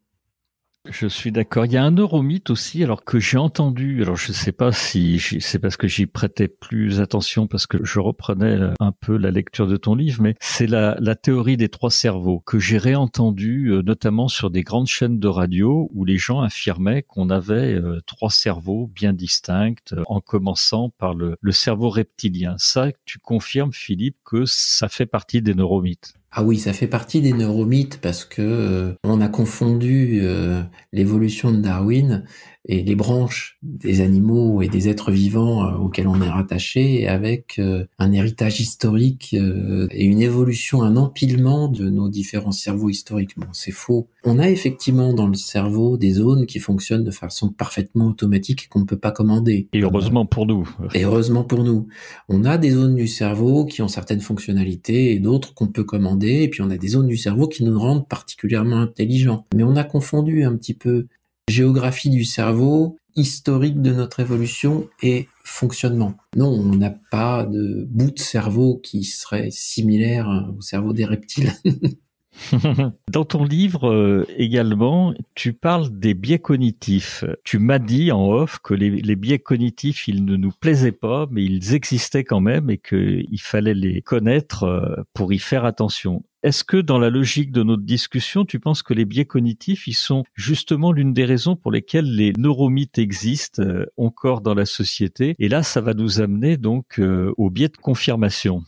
Je 0.90 1.08
suis 1.08 1.32
d'accord. 1.32 1.66
Il 1.66 1.72
y 1.72 1.78
a 1.78 1.84
un 1.84 1.92
neuromythe 1.92 2.50
aussi, 2.50 2.84
alors 2.84 3.06
que 3.06 3.18
j'ai 3.18 3.38
entendu. 3.38 4.02
Alors 4.02 4.18
je 4.18 4.30
ne 4.30 4.34
sais 4.34 4.52
pas 4.52 4.74
si 4.74 5.18
c'est 5.40 5.60
parce 5.60 5.78
que 5.78 5.88
j'y 5.88 6.08
prêtais 6.08 6.50
plus 6.50 7.00
attention 7.00 7.48
parce 7.48 7.68
que 7.68 7.78
je 7.86 8.02
reprenais 8.02 8.60
un 8.82 8.92
peu 8.92 9.16
la 9.16 9.32
lecture 9.32 9.66
de 9.66 9.78
ton 9.78 9.96
livre, 9.96 10.22
mais 10.22 10.36
c'est 10.42 10.68
la, 10.68 10.98
théorie 11.16 11.56
des 11.56 11.70
trois 11.70 11.90
cerveaux 11.90 12.42
que 12.42 12.60
j'ai 12.60 12.78
réentendu 12.78 13.68
euh, 13.68 13.82
notamment 13.82 14.28
sur 14.28 14.50
des 14.50 14.64
grandes 14.64 14.88
chaînes 14.88 15.20
de 15.20 15.28
radio 15.30 15.90
où 15.94 16.04
les 16.04 16.18
gens 16.18 16.42
affirmaient 16.42 17.04
qu'on 17.04 17.30
avait 17.30 17.76
euh, 17.76 18.02
trois 18.06 18.32
cerveaux 18.32 18.88
bien 18.88 19.14
distincts, 19.14 19.94
euh, 19.94 20.04
en 20.08 20.20
commençant 20.20 20.90
par 20.90 21.14
le, 21.14 21.38
le 21.40 21.52
cerveau 21.54 21.90
reptilien. 21.90 22.56
Ça, 22.58 22.88
tu 23.06 23.20
confirmes, 23.20 23.72
Philippe, 23.72 24.18
que 24.26 24.44
ça 24.46 24.90
fait 24.90 25.06
partie 25.06 25.42
des 25.42 25.54
neuromythes? 25.54 26.16
Ah 26.36 26.44
oui, 26.44 26.58
ça 26.58 26.74
fait 26.74 26.88
partie 26.88 27.22
des 27.22 27.32
neuromythes 27.32 28.00
parce 28.02 28.26
que 28.26 28.42
euh, 28.42 28.94
on 29.04 29.22
a 29.22 29.28
confondu 29.28 30.20
euh, 30.24 30.64
l'évolution 30.92 31.52
de 31.52 31.58
Darwin 31.58 32.24
et 32.66 32.82
les 32.82 32.96
branches 32.96 33.58
des 33.62 34.02
animaux 34.02 34.62
et 34.62 34.70
des 34.70 34.88
êtres 34.88 35.12
vivants 35.12 35.66
euh, 35.66 35.78
auxquels 35.78 36.08
on 36.08 36.22
est 36.22 36.30
rattaché 36.30 37.08
avec 37.08 37.60
euh, 37.60 37.86
un 38.00 38.12
héritage 38.14 38.62
historique 38.62 39.36
euh, 39.38 39.88
et 39.92 40.06
une 40.06 40.22
évolution, 40.22 40.82
un 40.82 40.96
empilement 40.96 41.68
de 41.68 41.90
nos 41.90 42.08
différents 42.08 42.54
cerveaux 42.54 42.90
historiquement. 42.90 43.48
C'est 43.52 43.72
faux. 43.72 44.08
On 44.24 44.40
a 44.40 44.50
effectivement 44.50 45.14
dans 45.14 45.28
le 45.28 45.34
cerveau 45.34 45.98
des 45.98 46.12
zones 46.12 46.46
qui 46.46 46.60
fonctionnent 46.60 47.04
de 47.04 47.12
façon 47.12 47.50
parfaitement 47.50 48.08
automatique 48.08 48.64
et 48.66 48.68
qu'on 48.70 48.80
ne 48.80 48.86
peut 48.86 49.00
pas 49.00 49.12
commander. 49.12 49.68
Et 49.74 49.82
heureusement 49.82 50.26
pour 50.26 50.46
nous. 50.46 50.68
Et 50.94 51.04
heureusement 51.04 51.44
pour 51.44 51.64
nous. 51.64 51.88
On 52.30 52.46
a 52.46 52.58
des 52.58 52.72
zones 52.72 52.96
du 52.96 53.08
cerveau 53.08 53.66
qui 53.66 53.82
ont 53.82 53.90
certaines 53.90 54.22
fonctionnalités 54.22 55.14
et 55.14 55.20
d'autres 55.20 55.54
qu'on 55.54 55.68
peut 55.68 55.84
commander. 55.84 56.44
Et 56.44 56.48
puis 56.48 56.62
on 56.62 56.70
a 56.70 56.78
des 56.78 56.88
zones 56.88 57.08
du 57.08 57.18
cerveau 57.18 57.48
qui 57.48 57.66
nous 57.66 57.78
rendent 57.78 58.08
particulièrement 58.08 58.78
intelligents. 58.78 59.46
Mais 59.54 59.64
on 59.64 59.76
a 59.76 59.84
confondu 59.84 60.46
un 60.46 60.56
petit 60.56 60.74
peu 60.74 61.08
géographie 61.50 62.10
du 62.10 62.26
cerveau, 62.26 62.98
historique 63.16 63.82
de 63.82 63.94
notre 63.94 64.20
évolution 64.20 64.88
et 65.02 65.28
fonctionnement. 65.44 66.16
Non, 66.36 66.48
on 66.48 66.76
n'a 66.76 66.94
pas 67.12 67.46
de 67.46 67.86
bout 67.90 68.12
de 68.12 68.20
cerveau 68.20 68.78
qui 68.78 69.04
serait 69.04 69.50
similaire 69.52 70.28
au 70.58 70.62
cerveau 70.62 70.94
des 70.94 71.06
reptiles. 71.06 71.54
Dans 73.12 73.26
ton 73.26 73.44
livre 73.44 73.90
euh, 73.90 74.26
également, 74.38 75.14
tu 75.36 75.54
parles 75.54 75.90
des 75.92 76.14
biais 76.14 76.40
cognitifs. 76.40 77.24
Tu 77.44 77.60
m'as 77.60 77.80
dit 77.80 78.12
en 78.12 78.28
off 78.28 78.60
que 78.60 78.74
les, 78.74 79.16
biais 79.16 79.40
cognitifs, 79.40 80.08
ils 80.08 80.26
ne 80.26 80.36
nous 80.36 80.52
plaisaient 80.52 80.92
pas, 80.92 81.28
mais 81.32 81.44
ils 81.44 81.74
existaient 81.74 82.24
quand 82.24 82.40
même 82.40 82.70
et 82.70 82.78
qu'il 82.78 83.42
fallait 83.42 83.74
les 83.74 84.02
connaître 84.02 84.64
euh, 84.64 85.04
pour 85.14 85.34
y 85.34 85.40
faire 85.40 85.66
attention. 85.66 86.24
Est-ce 86.44 86.66
que 86.66 86.76
dans 86.76 87.00
la 87.00 87.10
logique 87.10 87.54
de 87.54 87.64
notre 87.64 87.84
discussion, 87.84 88.44
tu 88.44 88.60
penses 88.60 88.84
que 88.84 88.94
les 88.94 89.06
biais 89.06 89.24
cognitifs, 89.24 89.88
ils 89.88 89.94
sont 89.94 90.26
justement 90.34 90.92
l'une 90.92 91.14
des 91.14 91.24
raisons 91.24 91.56
pour 91.56 91.72
lesquelles 91.72 92.14
les 92.14 92.34
neuromythes 92.38 92.98
existent 92.98 93.64
euh, 93.64 93.86
encore 93.96 94.42
dans 94.42 94.54
la 94.54 94.66
société? 94.66 95.36
Et 95.40 95.48
là, 95.48 95.64
ça 95.64 95.80
va 95.80 95.94
nous 95.94 96.20
amener 96.20 96.58
donc 96.58 97.00
euh, 97.00 97.34
au 97.38 97.50
biais 97.50 97.70
de 97.70 97.78
confirmation. 97.78 98.62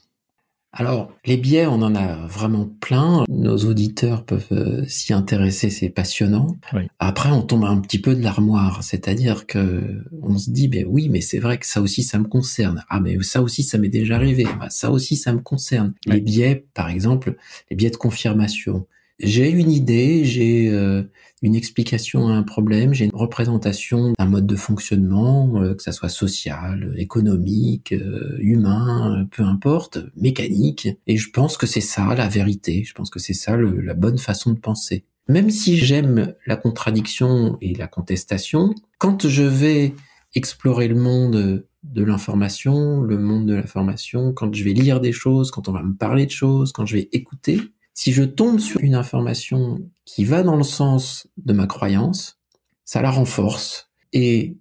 Alors, 0.77 1.09
les 1.25 1.37
biais, 1.37 1.65
on 1.67 1.81
en 1.81 1.95
a 1.95 2.27
vraiment 2.27 2.69
plein. 2.81 3.23
Nos 3.29 3.57
auditeurs 3.59 4.25
peuvent 4.25 4.45
euh, 4.51 4.83
s'y 4.87 5.13
intéresser, 5.13 5.69
c'est 5.69 5.89
passionnant. 5.89 6.57
Après, 6.99 7.31
on 7.31 7.41
tombe 7.41 7.63
un 7.63 7.77
petit 7.77 7.99
peu 7.99 8.13
de 8.13 8.21
l'armoire, 8.21 8.83
c'est-à-dire 8.83 9.47
que 9.47 10.03
on 10.21 10.37
se 10.37 10.49
dit, 10.49 10.67
ben 10.67 10.85
oui, 10.85 11.07
mais 11.07 11.21
c'est 11.21 11.39
vrai 11.39 11.57
que 11.57 11.65
ça 11.65 11.81
aussi, 11.81 12.03
ça 12.03 12.19
me 12.19 12.25
concerne. 12.25 12.83
Ah, 12.89 12.99
mais 12.99 13.17
ça 13.23 13.41
aussi, 13.41 13.63
ça 13.63 13.77
m'est 13.77 13.87
déjà 13.87 14.15
arrivé. 14.15 14.45
Bah, 14.59 14.69
ça 14.69 14.91
aussi, 14.91 15.15
ça 15.15 15.31
me 15.31 15.39
concerne. 15.39 15.93
Les 16.07 16.19
biais, 16.19 16.65
par 16.73 16.89
exemple, 16.89 17.37
les 17.69 17.77
biais 17.77 17.89
de 17.89 17.95
confirmation. 17.95 18.85
J'ai 19.19 19.49
une 19.49 19.71
idée, 19.71 20.25
j'ai 20.25 20.69
euh, 20.69 21.03
une 21.41 21.55
explication 21.55 22.27
à 22.27 22.33
un 22.33 22.43
problème, 22.43 22.93
j'ai 22.93 23.05
une 23.05 23.15
représentation 23.15 24.13
d'un 24.19 24.25
mode 24.25 24.45
de 24.45 24.57
fonctionnement, 24.57 25.61
euh, 25.61 25.73
que 25.73 25.81
ça 25.81 25.93
soit 25.93 26.09
social, 26.09 26.93
économique, 26.97 27.93
euh, 27.93 28.35
humain, 28.39 29.25
peu 29.31 29.43
importe, 29.43 29.99
mécanique, 30.17 30.89
et 31.07 31.15
je 31.15 31.29
pense 31.29 31.55
que 31.55 31.65
c'est 31.65 31.81
ça 31.81 32.13
la 32.13 32.27
vérité, 32.27 32.83
je 32.83 32.93
pense 32.93 33.09
que 33.09 33.19
c'est 33.19 33.33
ça 33.33 33.55
la 33.55 33.93
bonne 33.93 34.17
façon 34.17 34.51
de 34.51 34.59
penser. 34.59 35.05
Même 35.29 35.49
si 35.49 35.77
j'aime 35.77 36.33
la 36.45 36.57
contradiction 36.57 37.57
et 37.61 37.73
la 37.73 37.87
contestation, 37.87 38.75
quand 38.97 39.27
je 39.27 39.43
vais 39.43 39.93
explorer 40.35 40.89
le 40.89 40.95
monde 40.95 41.65
de 41.83 42.03
l'information, 42.03 43.01
le 43.01 43.17
monde 43.17 43.45
de 43.45 43.55
l'information, 43.55 44.33
quand 44.33 44.53
je 44.53 44.63
vais 44.63 44.73
lire 44.73 44.99
des 44.99 45.13
choses, 45.13 45.51
quand 45.51 45.69
on 45.69 45.71
va 45.71 45.83
me 45.83 45.95
parler 45.95 46.25
de 46.25 46.31
choses, 46.31 46.73
quand 46.73 46.85
je 46.85 46.97
vais 46.97 47.09
écouter, 47.13 47.61
si 47.95 48.11
je 48.11 48.23
tombe 48.23 48.59
sur 48.59 48.81
une 48.81 48.93
information 48.93 49.79
qui 50.03 50.25
va 50.25 50.43
dans 50.43 50.57
le 50.57 50.63
sens 50.63 51.27
de 51.37 51.53
ma 51.53 51.65
croyance, 51.65 52.37
ça 52.83 53.01
la 53.01 53.09
renforce. 53.09 53.89
Et 54.13 54.57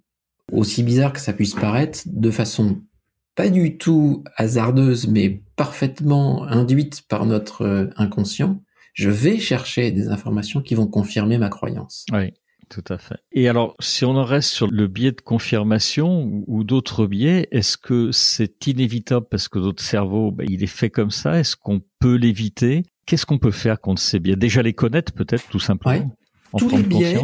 aussi 0.51 0.81
bizarre 0.81 1.13
que 1.13 1.19
ça 1.19 1.33
puisse 1.33 1.53
paraître, 1.53 1.99
de 2.05 2.31
façon 2.31 2.81
pas 3.35 3.49
du 3.49 3.77
tout 3.77 4.23
hasardeuse, 4.37 5.07
mais 5.07 5.41
parfaitement 5.57 6.43
induite 6.47 7.03
par 7.07 7.25
notre 7.25 7.63
euh, 7.63 7.87
inconscient, 7.97 8.61
je 8.93 9.09
vais 9.09 9.37
chercher 9.37 9.91
des 9.91 10.07
informations 10.07 10.61
qui 10.61 10.73
vont 10.73 10.87
confirmer 10.87 11.37
ma 11.37 11.49
croyance. 11.49 12.05
Oui. 12.11 12.33
Tout 12.69 12.83
à 12.89 12.97
fait. 12.97 13.17
Et 13.31 13.47
alors, 13.47 13.75
si 13.79 14.05
on 14.05 14.15
en 14.15 14.23
reste 14.23 14.49
sur 14.49 14.67
le 14.67 14.87
biais 14.87 15.11
de 15.11 15.21
confirmation 15.21 16.43
ou, 16.47 16.63
d'autres 16.63 17.05
biais, 17.05 17.47
est-ce 17.51 17.77
que 17.77 18.11
c'est 18.11 18.65
inévitable? 18.65 19.27
Parce 19.29 19.47
que 19.47 19.59
notre 19.59 19.83
cerveau, 19.83 20.31
ben, 20.31 20.47
il 20.49 20.63
est 20.63 20.67
fait 20.67 20.89
comme 20.89 21.11
ça 21.11 21.39
Est-ce 21.39 21.55
qu'on 21.55 21.83
peut 21.99 22.15
l'éviter? 22.15 22.81
Qu'est-ce 23.05 23.25
qu'on 23.25 23.37
peut 23.37 23.51
faire 23.51 23.79
contre 23.79 24.01
ces 24.01 24.19
biais 24.19 24.35
Déjà 24.35 24.61
les 24.61 24.73
connaître 24.73 25.13
peut-être 25.13 25.47
tout 25.49 25.59
simplement, 25.59 26.11
en 26.53 26.57
tous 26.57 26.69
les 26.69 26.83
biais, 26.83 27.17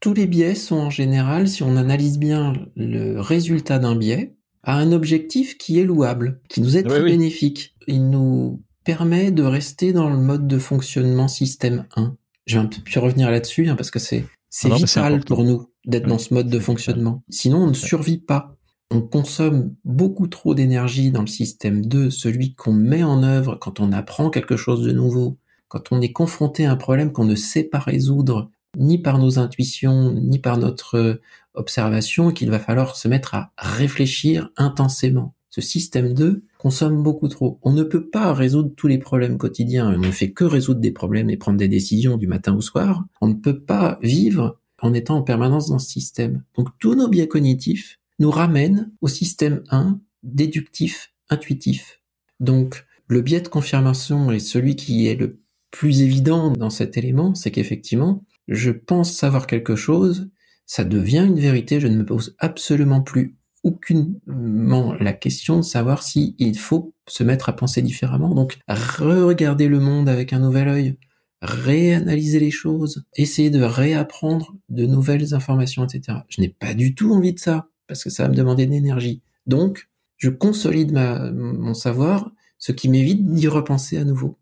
Tous 0.00 0.14
les 0.14 0.26
biais 0.26 0.54
sont 0.54 0.76
en 0.76 0.90
général, 0.90 1.48
si 1.48 1.62
on 1.62 1.76
analyse 1.76 2.18
bien 2.18 2.54
le 2.76 3.20
résultat 3.20 3.78
d'un 3.78 3.96
biais, 3.96 4.36
a 4.62 4.76
un 4.76 4.92
objectif 4.92 5.58
qui 5.58 5.78
est 5.78 5.84
louable, 5.84 6.40
qui 6.48 6.60
nous 6.60 6.76
est 6.76 6.82
très 6.82 7.02
bénéfique. 7.02 7.74
Il 7.86 8.10
nous 8.10 8.62
permet 8.84 9.30
de 9.30 9.42
rester 9.42 9.92
dans 9.92 10.08
le 10.08 10.16
mode 10.16 10.46
de 10.46 10.58
fonctionnement 10.58 11.28
système 11.28 11.86
1. 11.96 12.16
Je 12.46 12.58
vais 12.58 12.64
un 12.64 12.66
peu 12.66 13.00
revenir 13.00 13.30
là-dessus 13.30 13.68
hein, 13.68 13.76
parce 13.76 13.90
que 13.90 13.98
c'est 13.98 14.24
c'est 14.50 14.72
vital 14.72 15.24
pour 15.24 15.44
nous 15.44 15.70
d'être 15.84 16.06
dans 16.06 16.18
ce 16.18 16.32
mode 16.32 16.48
de 16.48 16.58
fonctionnement. 16.58 17.22
Sinon, 17.28 17.64
on 17.64 17.66
ne 17.68 17.74
survit 17.74 18.18
pas. 18.18 18.56
On 18.90 19.02
consomme 19.02 19.74
beaucoup 19.84 20.28
trop 20.28 20.54
d'énergie 20.54 21.10
dans 21.10 21.20
le 21.20 21.26
système 21.26 21.84
2, 21.84 22.08
celui 22.10 22.54
qu'on 22.54 22.72
met 22.72 23.02
en 23.02 23.22
œuvre 23.22 23.56
quand 23.56 23.80
on 23.80 23.92
apprend 23.92 24.30
quelque 24.30 24.56
chose 24.56 24.82
de 24.82 24.92
nouveau, 24.92 25.36
quand 25.68 25.92
on 25.92 26.00
est 26.00 26.12
confronté 26.12 26.64
à 26.64 26.72
un 26.72 26.76
problème 26.76 27.12
qu'on 27.12 27.26
ne 27.26 27.34
sait 27.34 27.64
pas 27.64 27.80
résoudre, 27.80 28.50
ni 28.78 28.96
par 28.96 29.18
nos 29.18 29.38
intuitions, 29.38 30.12
ni 30.12 30.38
par 30.38 30.56
notre 30.56 31.20
observation, 31.52 32.30
qu'il 32.32 32.50
va 32.50 32.58
falloir 32.58 32.96
se 32.96 33.08
mettre 33.08 33.34
à 33.34 33.52
réfléchir 33.58 34.50
intensément. 34.56 35.34
Ce 35.50 35.60
système 35.60 36.14
2 36.14 36.44
consomme 36.58 37.02
beaucoup 37.02 37.28
trop. 37.28 37.58
On 37.62 37.72
ne 37.72 37.82
peut 37.82 38.08
pas 38.08 38.32
résoudre 38.32 38.72
tous 38.74 38.86
les 38.86 38.98
problèmes 38.98 39.36
quotidiens. 39.36 39.92
On 39.92 39.98
ne 39.98 40.10
fait 40.10 40.32
que 40.32 40.44
résoudre 40.44 40.80
des 40.80 40.92
problèmes 40.92 41.28
et 41.28 41.36
prendre 41.36 41.58
des 41.58 41.68
décisions 41.68 42.16
du 42.16 42.26
matin 42.26 42.54
au 42.54 42.60
soir. 42.62 43.04
On 43.20 43.28
ne 43.28 43.34
peut 43.34 43.60
pas 43.60 43.98
vivre 44.02 44.58
en 44.80 44.94
étant 44.94 45.16
en 45.16 45.22
permanence 45.22 45.68
dans 45.68 45.78
ce 45.78 45.90
système. 45.90 46.42
Donc 46.56 46.68
tous 46.78 46.94
nos 46.94 47.08
biais 47.08 47.28
cognitifs 47.28 47.98
nous 48.18 48.30
ramènent 48.30 48.92
au 49.00 49.08
système 49.08 49.62
1 49.70 50.00
déductif, 50.22 51.12
intuitif. 51.30 52.00
Donc 52.40 52.84
le 53.06 53.22
biais 53.22 53.40
de 53.40 53.48
confirmation 53.48 54.30
est 54.30 54.38
celui 54.38 54.76
qui 54.76 55.06
est 55.06 55.14
le 55.14 55.40
plus 55.70 56.02
évident 56.02 56.50
dans 56.50 56.70
cet 56.70 56.96
élément, 56.96 57.34
c'est 57.34 57.50
qu'effectivement, 57.50 58.24
je 58.48 58.70
pense 58.70 59.12
savoir 59.12 59.46
quelque 59.46 59.76
chose, 59.76 60.30
ça 60.66 60.84
devient 60.84 61.24
une 61.26 61.40
vérité, 61.40 61.80
je 61.80 61.88
ne 61.88 61.96
me 61.96 62.06
pose 62.06 62.36
absolument 62.38 63.02
plus 63.02 63.36
aucunement 63.64 64.94
la 64.94 65.12
question 65.12 65.56
de 65.58 65.62
savoir 65.62 66.02
si 66.02 66.36
il 66.38 66.56
faut 66.58 66.94
se 67.08 67.24
mettre 67.24 67.48
à 67.48 67.56
penser 67.56 67.82
différemment. 67.82 68.34
Donc, 68.34 68.58
re-regarder 68.68 69.68
le 69.68 69.80
monde 69.80 70.08
avec 70.08 70.32
un 70.32 70.38
nouvel 70.38 70.68
œil, 70.68 70.96
réanalyser 71.42 72.40
les 72.40 72.50
choses, 72.50 73.04
essayer 73.16 73.50
de 73.50 73.62
réapprendre 73.62 74.56
de 74.68 74.86
nouvelles 74.86 75.34
informations, 75.34 75.84
etc. 75.84 76.18
Je 76.28 76.40
n'ai 76.40 76.48
pas 76.48 76.74
du 76.74 76.94
tout 76.94 77.12
envie 77.12 77.34
de 77.34 77.38
ça, 77.38 77.68
parce 77.88 78.04
que 78.04 78.10
ça 78.10 78.24
va 78.24 78.28
me 78.28 78.34
demander 78.34 78.66
de 78.66 78.70
l'énergie. 78.70 79.22
Donc, 79.46 79.88
je 80.16 80.30
consolide 80.30 80.92
ma, 80.92 81.30
mon 81.32 81.74
savoir, 81.74 82.30
ce 82.58 82.72
qui 82.72 82.88
m'évite 82.88 83.24
d'y 83.26 83.48
repenser 83.48 83.98
à 83.98 84.04
nouveau. 84.04 84.38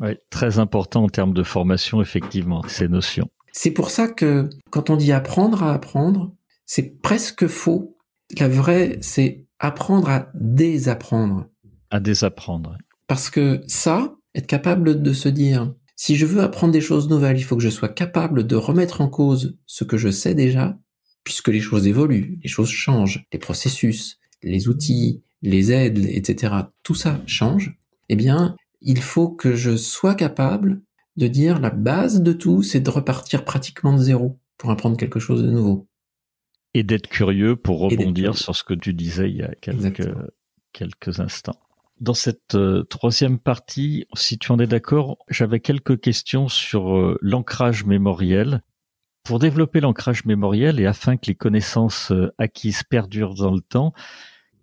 Oui, 0.00 0.16
très 0.30 0.58
important 0.58 1.04
en 1.04 1.08
termes 1.08 1.34
de 1.34 1.42
formation, 1.42 2.00
effectivement, 2.00 2.62
ces 2.68 2.88
notions. 2.88 3.28
C'est 3.52 3.72
pour 3.72 3.90
ça 3.90 4.08
que 4.08 4.48
quand 4.70 4.88
on 4.88 4.96
dit 4.96 5.12
apprendre 5.12 5.62
à 5.62 5.74
apprendre, 5.74 6.32
c'est 6.64 7.02
presque 7.02 7.48
faux 7.48 7.96
la 8.38 8.48
vraie, 8.48 8.98
c'est 9.00 9.46
apprendre 9.58 10.08
à 10.08 10.30
désapprendre. 10.34 11.46
À 11.90 11.98
désapprendre. 11.98 12.76
Parce 13.08 13.28
que 13.28 13.62
ça, 13.66 14.14
être 14.34 14.46
capable 14.46 15.02
de 15.02 15.12
se 15.12 15.28
dire, 15.28 15.74
si 15.96 16.16
je 16.16 16.26
veux 16.26 16.42
apprendre 16.42 16.72
des 16.72 16.80
choses 16.80 17.08
nouvelles, 17.08 17.38
il 17.38 17.42
faut 17.42 17.56
que 17.56 17.62
je 17.62 17.70
sois 17.70 17.88
capable 17.88 18.46
de 18.46 18.56
remettre 18.56 19.00
en 19.00 19.08
cause 19.08 19.58
ce 19.66 19.84
que 19.84 19.96
je 19.96 20.10
sais 20.10 20.34
déjà, 20.34 20.78
puisque 21.24 21.48
les 21.48 21.60
choses 21.60 21.86
évoluent, 21.86 22.38
les 22.42 22.48
choses 22.48 22.70
changent, 22.70 23.26
les 23.32 23.38
processus, 23.38 24.18
les 24.42 24.68
outils, 24.68 25.22
les 25.42 25.72
aides, 25.72 25.98
etc., 25.98 26.54
tout 26.82 26.94
ça 26.94 27.22
change, 27.26 27.76
eh 28.08 28.16
bien, 28.16 28.56
il 28.80 29.00
faut 29.00 29.28
que 29.28 29.54
je 29.54 29.76
sois 29.76 30.14
capable 30.14 30.82
de 31.16 31.26
dire 31.26 31.60
la 31.60 31.70
base 31.70 32.22
de 32.22 32.32
tout, 32.32 32.62
c'est 32.62 32.80
de 32.80 32.90
repartir 32.90 33.44
pratiquement 33.44 33.92
de 33.92 34.02
zéro 34.02 34.38
pour 34.56 34.70
apprendre 34.70 34.96
quelque 34.96 35.20
chose 35.20 35.42
de 35.42 35.50
nouveau. 35.50 35.86
Et 36.74 36.82
d'être 36.82 37.08
curieux 37.08 37.56
pour 37.56 37.80
rebondir 37.80 38.36
sur 38.36 38.54
ce 38.54 38.62
que 38.62 38.74
tu 38.74 38.94
disais 38.94 39.28
il 39.30 39.36
y 39.36 39.42
a 39.42 39.54
quelques, 39.60 40.08
quelques 40.72 41.20
instants. 41.20 41.58
Dans 42.00 42.14
cette 42.14 42.54
euh, 42.54 42.84
troisième 42.84 43.38
partie, 43.38 44.06
si 44.14 44.38
tu 44.38 44.52
en 44.52 44.58
es 44.58 44.66
d'accord, 44.66 45.18
j'avais 45.28 45.60
quelques 45.60 46.00
questions 46.00 46.48
sur 46.48 46.96
euh, 46.96 47.18
l'ancrage 47.20 47.84
mémoriel. 47.84 48.62
Pour 49.30 49.38
développer 49.38 49.78
l'ancrage 49.78 50.24
mémoriel 50.24 50.80
et 50.80 50.86
afin 50.86 51.16
que 51.16 51.26
les 51.28 51.36
connaissances 51.36 52.10
euh, 52.10 52.34
acquises 52.38 52.82
perdurent 52.82 53.36
dans 53.36 53.52
le 53.54 53.60
temps, 53.60 53.92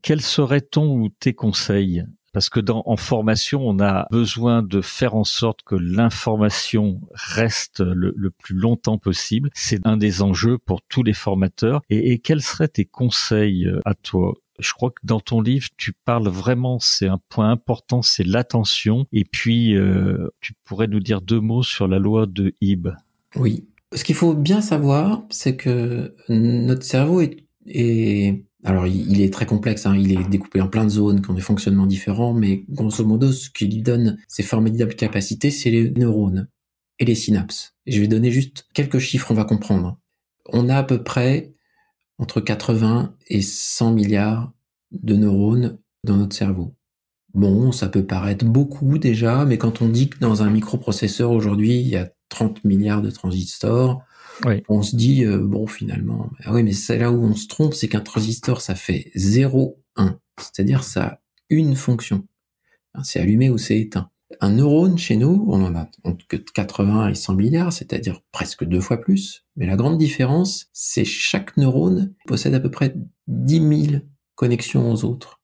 quels 0.01 0.19
seraient 0.19 0.59
ton 0.59 0.93
ou 0.93 1.07
tes 1.07 1.33
conseils? 1.33 2.03
Parce 2.33 2.49
que 2.49 2.59
dans, 2.59 2.83
en 2.85 2.97
formation, 2.97 3.65
on 3.65 3.79
a 3.79 4.07
besoin 4.11 4.63
de 4.63 4.81
faire 4.81 5.15
en 5.15 5.23
sorte 5.23 5.61
que 5.61 5.75
l'information 5.75 6.99
reste 7.13 7.79
le, 7.79 8.29
plus 8.29 8.55
longtemps 8.55 8.97
possible. 8.97 9.51
C'est 9.53 9.87
un 9.87 9.95
des 9.95 10.21
enjeux 10.21 10.57
pour 10.57 10.81
tous 10.81 11.01
les 11.01 11.13
formateurs. 11.13 11.81
Et, 11.89 12.19
quels 12.19 12.41
seraient 12.41 12.67
tes 12.67 12.83
conseils 12.83 13.67
euh, 13.67 13.79
à 13.85 13.93
toi? 13.93 14.33
Je 14.59 14.73
crois 14.73 14.89
que 14.89 14.99
dans 15.05 15.21
ton 15.21 15.39
livre, 15.39 15.69
tu 15.77 15.93
parles 15.93 16.27
vraiment, 16.27 16.77
c'est 16.79 17.07
un 17.07 17.21
point 17.29 17.49
important, 17.51 18.01
c'est 18.01 18.25
l'attention. 18.25 19.07
Et 19.13 19.23
puis, 19.23 19.77
euh, 19.77 20.27
tu 20.41 20.51
pourrais 20.65 20.87
nous 20.87 20.99
dire 20.99 21.21
deux 21.21 21.39
mots 21.39 21.63
sur 21.63 21.87
la 21.87 21.99
loi 21.99 22.25
de 22.25 22.53
Hibb. 22.59 22.89
Oui. 23.37 23.65
Ce 23.95 24.03
qu'il 24.03 24.15
faut 24.15 24.33
bien 24.33 24.61
savoir, 24.61 25.23
c'est 25.29 25.55
que 25.55 26.15
notre 26.29 26.83
cerveau 26.83 27.21
est, 27.21 28.43
alors, 28.63 28.87
il 28.87 29.21
est 29.21 29.31
très 29.31 29.45
complexe, 29.45 29.85
hein. 29.85 29.95
il 29.95 30.11
est 30.11 30.29
découpé 30.29 30.59
en 30.59 30.67
plein 30.67 30.83
de 30.83 30.89
zones 30.89 31.21
qui 31.21 31.29
ont 31.29 31.33
des 31.33 31.41
fonctionnements 31.41 31.85
différents, 31.85 32.33
mais 32.33 32.65
grosso 32.69 33.05
modo, 33.05 33.31
ce 33.31 33.49
qui 33.49 33.65
lui 33.67 33.81
donne 33.81 34.17
ces 34.27 34.43
formidables 34.43 34.95
capacités, 34.95 35.51
c'est 35.51 35.69
les 35.69 35.91
neurones 35.91 36.49
et 36.99 37.05
les 37.05 37.15
synapses. 37.15 37.75
Je 37.85 38.01
vais 38.01 38.07
donner 38.07 38.31
juste 38.31 38.67
quelques 38.73 38.99
chiffres, 38.99 39.31
on 39.31 39.35
va 39.35 39.45
comprendre. 39.45 39.97
On 40.51 40.69
a 40.69 40.77
à 40.77 40.83
peu 40.83 41.03
près 41.03 41.53
entre 42.17 42.41
80 42.41 43.15
et 43.27 43.41
100 43.41 43.93
milliards 43.93 44.51
de 44.91 45.15
neurones 45.15 45.79
dans 46.03 46.17
notre 46.17 46.35
cerveau. 46.35 46.75
Bon, 47.33 47.71
ça 47.71 47.87
peut 47.87 48.05
paraître 48.05 48.45
beaucoup 48.45 48.97
déjà, 48.97 49.45
mais 49.45 49.57
quand 49.57 49.81
on 49.81 49.89
dit 49.89 50.09
que 50.09 50.19
dans 50.19 50.41
un 50.41 50.49
microprocesseur 50.49 51.31
aujourd'hui, 51.31 51.79
il 51.79 51.87
y 51.87 51.95
a 51.95 52.11
30 52.37 52.63
milliards 52.65 53.01
de 53.01 53.09
transistors, 53.09 54.03
on 54.69 54.83
se 54.83 54.95
dit, 54.95 55.25
euh, 55.25 55.39
bon, 55.39 55.65
finalement, 55.65 56.29
ah 56.43 56.53
oui, 56.53 56.61
mais 56.61 56.71
c'est 56.71 56.99
là 56.99 57.11
où 57.11 57.23
on 57.23 57.33
se 57.33 57.47
trompe, 57.47 57.73
c'est 57.73 57.87
qu'un 57.87 58.01
transistor, 58.01 58.61
ça 58.61 58.75
fait 58.75 59.11
0, 59.15 59.81
1. 59.95 60.19
C'est-à-dire, 60.39 60.83
ça 60.83 61.03
a 61.03 61.19
une 61.49 61.75
fonction. 61.75 62.27
C'est 63.03 63.19
allumé 63.19 63.49
ou 63.49 63.57
c'est 63.57 63.79
éteint. 63.79 64.11
Un 64.39 64.51
neurone, 64.51 64.99
chez 64.99 65.15
nous, 65.15 65.45
on 65.47 65.63
en 65.63 65.75
a 65.75 65.89
entre 66.03 66.25
80 66.27 67.09
et 67.09 67.15
100 67.15 67.33
milliards, 67.33 67.73
c'est-à-dire 67.73 68.21
presque 68.31 68.63
deux 68.65 68.81
fois 68.81 68.97
plus. 68.97 69.45
Mais 69.55 69.65
la 69.65 69.75
grande 69.75 69.97
différence, 69.97 70.67
c'est 70.73 71.05
chaque 71.05 71.57
neurone 71.57 72.13
possède 72.27 72.53
à 72.53 72.59
peu 72.59 72.69
près 72.69 72.93
10 73.27 73.87
000 73.89 74.01
connexions 74.35 74.91
aux 74.91 75.05
autres 75.05 75.41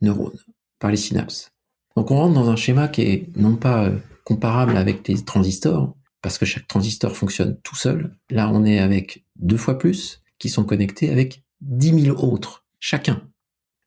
neurones 0.00 0.38
par 0.80 0.90
les 0.90 0.96
synapses. 0.96 1.52
Donc 1.94 2.10
on 2.10 2.16
rentre 2.16 2.34
dans 2.34 2.50
un 2.50 2.56
schéma 2.56 2.88
qui 2.88 3.02
est 3.02 3.36
non 3.36 3.54
pas 3.54 3.84
euh, 3.84 3.98
comparable 4.24 4.76
avec 4.76 5.06
les 5.06 5.22
transistors, 5.22 5.94
parce 6.22 6.38
que 6.38 6.46
chaque 6.46 6.68
transistor 6.68 7.16
fonctionne 7.16 7.58
tout 7.62 7.76
seul. 7.76 8.16
Là, 8.30 8.50
on 8.50 8.64
est 8.64 8.78
avec 8.78 9.24
deux 9.36 9.56
fois 9.56 9.78
plus 9.78 10.22
qui 10.38 10.48
sont 10.48 10.64
connectés 10.64 11.10
avec 11.10 11.44
10 11.60 12.04
000 12.04 12.24
autres, 12.24 12.64
chacun. 12.80 13.28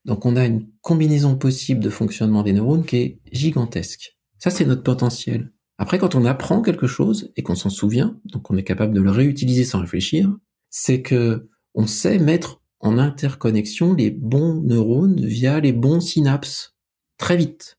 Donc 0.06 0.26
on 0.26 0.36
a 0.36 0.45
une 0.45 0.67
combinaison 0.82 1.36
possible 1.36 1.84
de 1.84 1.89
fonctionnement 1.89 2.43
des 2.43 2.54
neurones 2.54 2.86
qui 2.86 2.98
est 2.98 3.19
gigantesque. 3.32 4.17
Ça, 4.38 4.52
c'est 4.52 4.65
notre 4.65 4.84
potentiel. 4.84 5.52
Après, 5.78 5.98
quand 5.98 6.15
on 6.15 6.26
apprend 6.26 6.62
quelque 6.62 6.88
chose 6.88 7.32
et 7.36 7.43
qu'on 7.43 7.56
s'en 7.56 7.69
souvient, 7.69 8.19
donc 8.26 8.50
on 8.52 8.58
est 8.58 8.63
capable 8.63 8.93
de 8.93 9.02
le 9.02 9.12
réutiliser 9.12 9.65
sans 9.65 9.82
réfléchir, 9.82 10.34
c'est 10.69 11.02
que 11.02 11.50
on 11.74 11.88
sait 11.88 12.19
mettre 12.19 12.62
en 12.80 12.98
interconnexion 12.98 13.93
les 13.93 14.12
bons 14.12 14.62
neurones 14.62 15.26
via 15.26 15.60
les 15.60 15.74
bons 15.74 16.00
synapses 16.00 16.76
très 17.17 17.36
vite. 17.36 17.78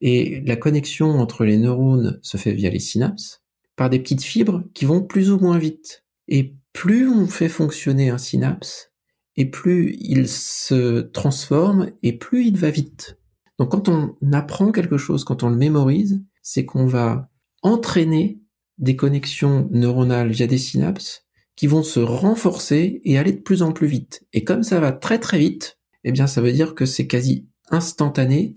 Et 0.00 0.40
la 0.42 0.56
connexion 0.56 1.20
entre 1.20 1.44
les 1.44 1.56
neurones 1.56 2.18
se 2.22 2.36
fait 2.36 2.52
via 2.52 2.70
les 2.70 2.80
synapses, 2.80 3.42
par 3.76 3.90
des 3.90 3.98
petites 3.98 4.24
fibres 4.24 4.64
qui 4.74 4.84
vont 4.84 5.02
plus 5.02 5.30
ou 5.30 5.38
moins 5.38 5.58
vite. 5.58 6.04
Et 6.28 6.56
plus 6.72 7.08
on 7.08 7.26
fait 7.26 7.48
fonctionner 7.48 8.10
un 8.10 8.18
synapse, 8.18 8.92
et 9.36 9.46
plus 9.46 9.96
il 10.00 10.28
se 10.28 11.00
transforme, 11.00 11.90
et 12.02 12.12
plus 12.14 12.46
il 12.46 12.56
va 12.56 12.70
vite. 12.70 13.18
Donc 13.58 13.70
quand 13.70 13.88
on 13.88 14.16
apprend 14.32 14.72
quelque 14.72 14.98
chose, 14.98 15.24
quand 15.24 15.42
on 15.42 15.50
le 15.50 15.56
mémorise, 15.56 16.22
c'est 16.42 16.64
qu'on 16.64 16.86
va 16.86 17.30
entraîner 17.62 18.40
des 18.78 18.96
connexions 18.96 19.68
neuronales 19.70 20.30
via 20.30 20.46
des 20.46 20.58
synapses 20.58 21.26
qui 21.56 21.66
vont 21.66 21.82
se 21.82 22.00
renforcer 22.00 23.00
et 23.04 23.16
aller 23.16 23.32
de 23.32 23.40
plus 23.40 23.62
en 23.62 23.72
plus 23.72 23.86
vite. 23.86 24.26
Et 24.34 24.44
comme 24.44 24.62
ça 24.62 24.78
va 24.78 24.92
très 24.92 25.18
très 25.18 25.38
vite, 25.38 25.78
eh 26.04 26.12
bien 26.12 26.26
ça 26.26 26.42
veut 26.42 26.52
dire 26.52 26.74
que 26.74 26.84
c'est 26.84 27.06
quasi 27.06 27.48
instantané 27.70 28.54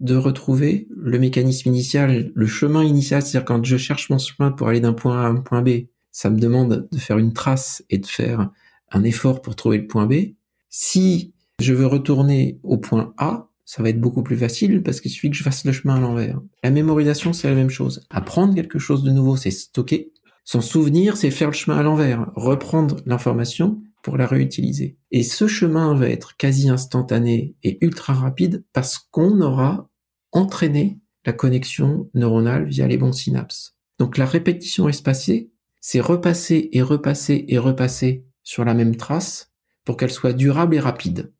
de 0.00 0.16
retrouver 0.16 0.88
le 0.96 1.18
mécanisme 1.18 1.68
initial, 1.68 2.32
le 2.34 2.46
chemin 2.46 2.82
initial, 2.82 3.22
c'est-à-dire 3.22 3.44
quand 3.44 3.64
je 3.64 3.76
cherche 3.76 4.10
mon 4.10 4.18
chemin 4.18 4.50
pour 4.50 4.68
aller 4.68 4.80
d'un 4.80 4.94
point 4.94 5.22
A 5.22 5.26
à 5.26 5.28
un 5.28 5.36
point 5.36 5.62
B, 5.62 5.86
ça 6.10 6.30
me 6.30 6.38
demande 6.38 6.88
de 6.90 6.98
faire 6.98 7.18
une 7.18 7.32
trace 7.32 7.84
et 7.90 7.98
de 7.98 8.06
faire 8.06 8.50
un 8.90 9.04
effort 9.04 9.42
pour 9.42 9.56
trouver 9.56 9.78
le 9.78 9.86
point 9.86 10.06
B. 10.06 10.34
Si 10.70 11.34
je 11.60 11.74
veux 11.74 11.86
retourner 11.86 12.58
au 12.62 12.78
point 12.78 13.12
A, 13.18 13.48
ça 13.64 13.82
va 13.82 13.90
être 13.90 14.00
beaucoup 14.00 14.22
plus 14.22 14.36
facile 14.36 14.82
parce 14.82 15.00
qu'il 15.00 15.10
suffit 15.10 15.30
que 15.30 15.36
je 15.36 15.44
fasse 15.44 15.64
le 15.64 15.72
chemin 15.72 15.96
à 15.96 16.00
l'envers. 16.00 16.40
La 16.64 16.70
mémorisation, 16.70 17.32
c'est 17.32 17.48
la 17.48 17.54
même 17.54 17.70
chose. 17.70 18.04
Apprendre 18.10 18.54
quelque 18.54 18.78
chose 18.78 19.04
de 19.04 19.10
nouveau, 19.10 19.36
c'est 19.36 19.50
stocker. 19.50 20.12
S'en 20.44 20.60
souvenir, 20.60 21.16
c'est 21.16 21.30
faire 21.30 21.50
le 21.50 21.54
chemin 21.54 21.76
à 21.76 21.82
l'envers. 21.82 22.30
Reprendre 22.34 22.96
l'information 23.06 23.80
pour 24.02 24.16
la 24.16 24.26
réutiliser. 24.26 24.96
Et 25.10 25.22
ce 25.22 25.46
chemin 25.46 25.94
va 25.94 26.08
être 26.08 26.36
quasi 26.36 26.68
instantané 26.68 27.54
et 27.62 27.78
ultra 27.84 28.14
rapide 28.14 28.64
parce 28.72 28.98
qu'on 28.98 29.40
aura 29.40 29.89
entraîné 30.32 30.98
la 31.24 31.32
connexion 31.32 32.08
neuronale 32.14 32.68
via 32.68 32.86
les 32.86 32.96
bons 32.96 33.12
synapses. 33.12 33.76
Donc 33.98 34.16
la 34.16 34.26
répétition 34.26 34.88
espacée, 34.88 35.50
c'est 35.80 36.00
repasser 36.00 36.70
et 36.72 36.82
repasser 36.82 37.44
et 37.48 37.58
repasser 37.58 38.24
sur 38.42 38.64
la 38.64 38.74
même 38.74 38.96
trace 38.96 39.52
pour 39.84 39.96
qu'elle 39.96 40.10
soit 40.10 40.32
durable 40.32 40.74
et 40.76 40.80
rapide. 40.80 41.32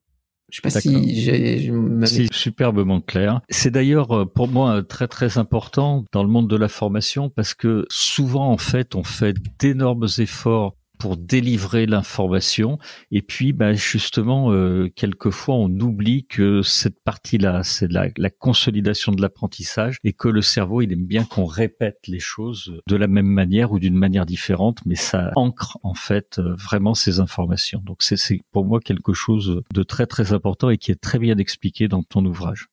Je 0.50 0.56
sais 0.56 0.62
pas 0.62 0.70
si 0.70 1.20
j'ai 1.20 1.72
C'est 2.04 2.32
superbement 2.32 3.00
clair. 3.00 3.40
C'est 3.48 3.70
d'ailleurs 3.70 4.10
euh, 4.10 4.26
pour 4.26 4.48
moi 4.48 4.82
très 4.82 5.06
très 5.06 5.38
important 5.38 6.04
dans 6.12 6.24
le 6.24 6.28
monde 6.28 6.48
de 6.48 6.56
la 6.56 6.68
formation 6.68 7.30
parce 7.30 7.54
que 7.54 7.86
souvent 7.88 8.50
en 8.50 8.58
fait 8.58 8.96
on 8.96 9.04
fait 9.04 9.36
d'énormes 9.60 10.08
efforts 10.18 10.74
pour 11.00 11.16
délivrer 11.16 11.86
l'information. 11.86 12.78
Et 13.10 13.22
puis, 13.22 13.52
bah, 13.52 13.72
justement, 13.72 14.52
euh, 14.52 14.88
quelquefois, 14.94 15.56
on 15.56 15.70
oublie 15.80 16.26
que 16.26 16.62
cette 16.62 17.02
partie-là, 17.02 17.62
c'est 17.64 17.90
la, 17.90 18.08
la, 18.16 18.30
consolidation 18.30 19.10
de 19.10 19.20
l'apprentissage 19.22 19.96
et 20.04 20.12
que 20.12 20.28
le 20.28 20.42
cerveau, 20.42 20.82
il 20.82 20.92
aime 20.92 21.06
bien 21.06 21.24
qu'on 21.24 21.46
répète 21.46 21.98
les 22.06 22.20
choses 22.20 22.80
de 22.86 22.96
la 22.96 23.08
même 23.08 23.26
manière 23.26 23.72
ou 23.72 23.78
d'une 23.78 23.96
manière 23.96 24.26
différente, 24.26 24.78
mais 24.84 24.94
ça 24.94 25.32
ancre 25.36 25.78
en 25.82 25.94
fait 25.94 26.38
euh, 26.38 26.54
vraiment 26.54 26.94
ces 26.94 27.18
informations. 27.18 27.82
Donc, 27.84 28.02
c'est 28.02 28.40
pour 28.52 28.66
moi 28.66 28.78
quelque 28.80 29.14
chose 29.14 29.62
de 29.72 29.82
très 29.82 30.06
très 30.06 30.32
important 30.34 30.68
et 30.68 30.76
qui 30.76 30.92
est 30.92 31.00
très 31.00 31.18
bien 31.18 31.38
expliqué 31.38 31.88
dans 31.88 32.02
ton 32.02 32.24
ouvrage. 32.26 32.68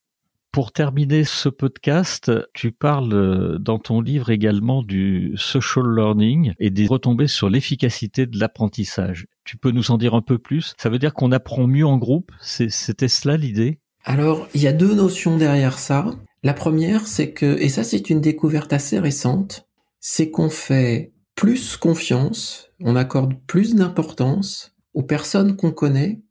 Pour 0.52 0.72
terminer 0.72 1.24
ce 1.24 1.50
podcast, 1.50 2.32
tu 2.54 2.72
parles 2.72 3.14
euh, 3.14 3.58
dans 3.60 3.78
ton 3.78 4.02
livre 4.02 4.32
également 4.32 4.82
du 4.82 5.34
social 5.36 5.86
learning 5.96 6.54
et 6.60 6.72
des 6.72 6.88
retombées 6.88 7.28
sur 7.28 7.50
l'efficacité 7.50 8.26
de 8.26 8.40
l'apprentissage. 8.40 9.28
Tu 9.44 9.58
peux 9.58 9.72
nous 9.72 9.92
en 9.92 9.98
dire 9.98 10.16
un 10.16 10.22
peu 10.22 10.40
plus? 10.40 10.74
Ça 10.78 10.90
veut 10.90 11.00
dire 11.00 11.14
qu'on 11.14 11.32
apprend 11.32 11.68
mieux 11.68 11.86
en 11.86 11.98
groupe? 11.98 12.32
C'était 12.42 13.08
cela 13.08 13.38
l'idée? 13.38 13.80
Alors, 14.04 14.48
il 14.56 14.62
y 14.62 14.68
a 14.68 14.74
deux 14.74 14.96
notions 14.96 15.38
derrière 15.38 15.78
ça. 15.78 16.10
La 16.44 16.54
première, 16.54 17.08
c'est 17.08 17.32
que, 17.32 17.60
et 17.60 17.70
ça 17.70 17.84
c'est 17.84 18.10
une 18.10 18.22
découverte 18.22 18.74
assez 18.74 19.00
récente, 19.00 19.68
c'est 20.00 20.32
qu'on 20.32 20.50
fait 20.50 21.12
plus 21.36 21.78
confiance, 21.78 22.72
on 22.80 22.96
accorde 22.96 23.36
plus 23.48 23.76
d'importance 23.76 24.74
aux 24.94 25.04
personnes 25.04 25.56
qu'on 25.56 25.72
connaît 25.72 26.22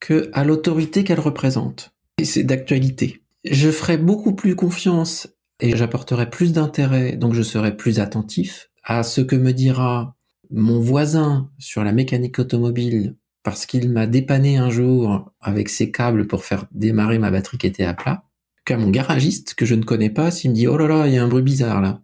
que 0.00 0.30
à 0.32 0.44
l'autorité 0.44 1.02
qu'elles 1.04 1.20
représentent. 1.20 1.92
Et 2.18 2.24
c'est 2.24 2.44
d'actualité 2.44 3.23
je 3.44 3.70
ferai 3.70 3.98
beaucoup 3.98 4.34
plus 4.34 4.56
confiance 4.56 5.28
et 5.60 5.76
j'apporterai 5.76 6.30
plus 6.30 6.52
d'intérêt, 6.52 7.16
donc 7.16 7.34
je 7.34 7.42
serai 7.42 7.76
plus 7.76 8.00
attentif 8.00 8.70
à 8.82 9.02
ce 9.02 9.20
que 9.20 9.36
me 9.36 9.52
dira 9.52 10.16
mon 10.50 10.80
voisin 10.80 11.50
sur 11.58 11.84
la 11.84 11.92
mécanique 11.92 12.38
automobile 12.38 13.16
parce 13.42 13.66
qu'il 13.66 13.90
m'a 13.90 14.06
dépanné 14.06 14.56
un 14.56 14.70
jour 14.70 15.30
avec 15.40 15.68
ses 15.68 15.90
câbles 15.90 16.26
pour 16.26 16.44
faire 16.44 16.66
démarrer 16.72 17.18
ma 17.18 17.30
batterie 17.30 17.58
qui 17.58 17.66
était 17.66 17.84
à 17.84 17.94
plat, 17.94 18.24
qu'à 18.64 18.78
mon 18.78 18.90
garagiste 18.90 19.54
que 19.54 19.66
je 19.66 19.74
ne 19.74 19.84
connais 19.84 20.10
pas 20.10 20.30
s'il 20.30 20.50
me 20.50 20.56
dit 20.56 20.66
oh 20.66 20.76
là 20.76 20.88
là, 20.88 21.06
il 21.06 21.14
y 21.14 21.18
a 21.18 21.24
un 21.24 21.28
bruit 21.28 21.42
bizarre 21.42 21.80
là. 21.80 22.00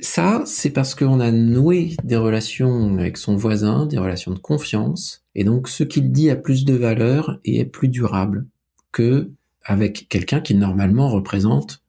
Ça, 0.00 0.42
c'est 0.44 0.70
parce 0.70 0.96
qu'on 0.96 1.20
a 1.20 1.30
noué 1.30 1.96
des 2.02 2.16
relations 2.16 2.98
avec 2.98 3.16
son 3.16 3.36
voisin, 3.36 3.86
des 3.86 3.98
relations 3.98 4.32
de 4.32 4.40
confiance, 4.40 5.24
et 5.36 5.44
donc 5.44 5.68
ce 5.68 5.84
qu'il 5.84 6.10
dit 6.10 6.30
a 6.30 6.36
plus 6.36 6.64
de 6.64 6.74
valeur 6.74 7.38
et 7.44 7.60
est 7.60 7.64
plus 7.64 7.86
durable 7.86 8.48
que 8.90 9.30
avec 9.64 10.08
quelqu'un 10.08 10.40
qui 10.40 10.54
normalement 10.54 11.08
représente 11.08 11.82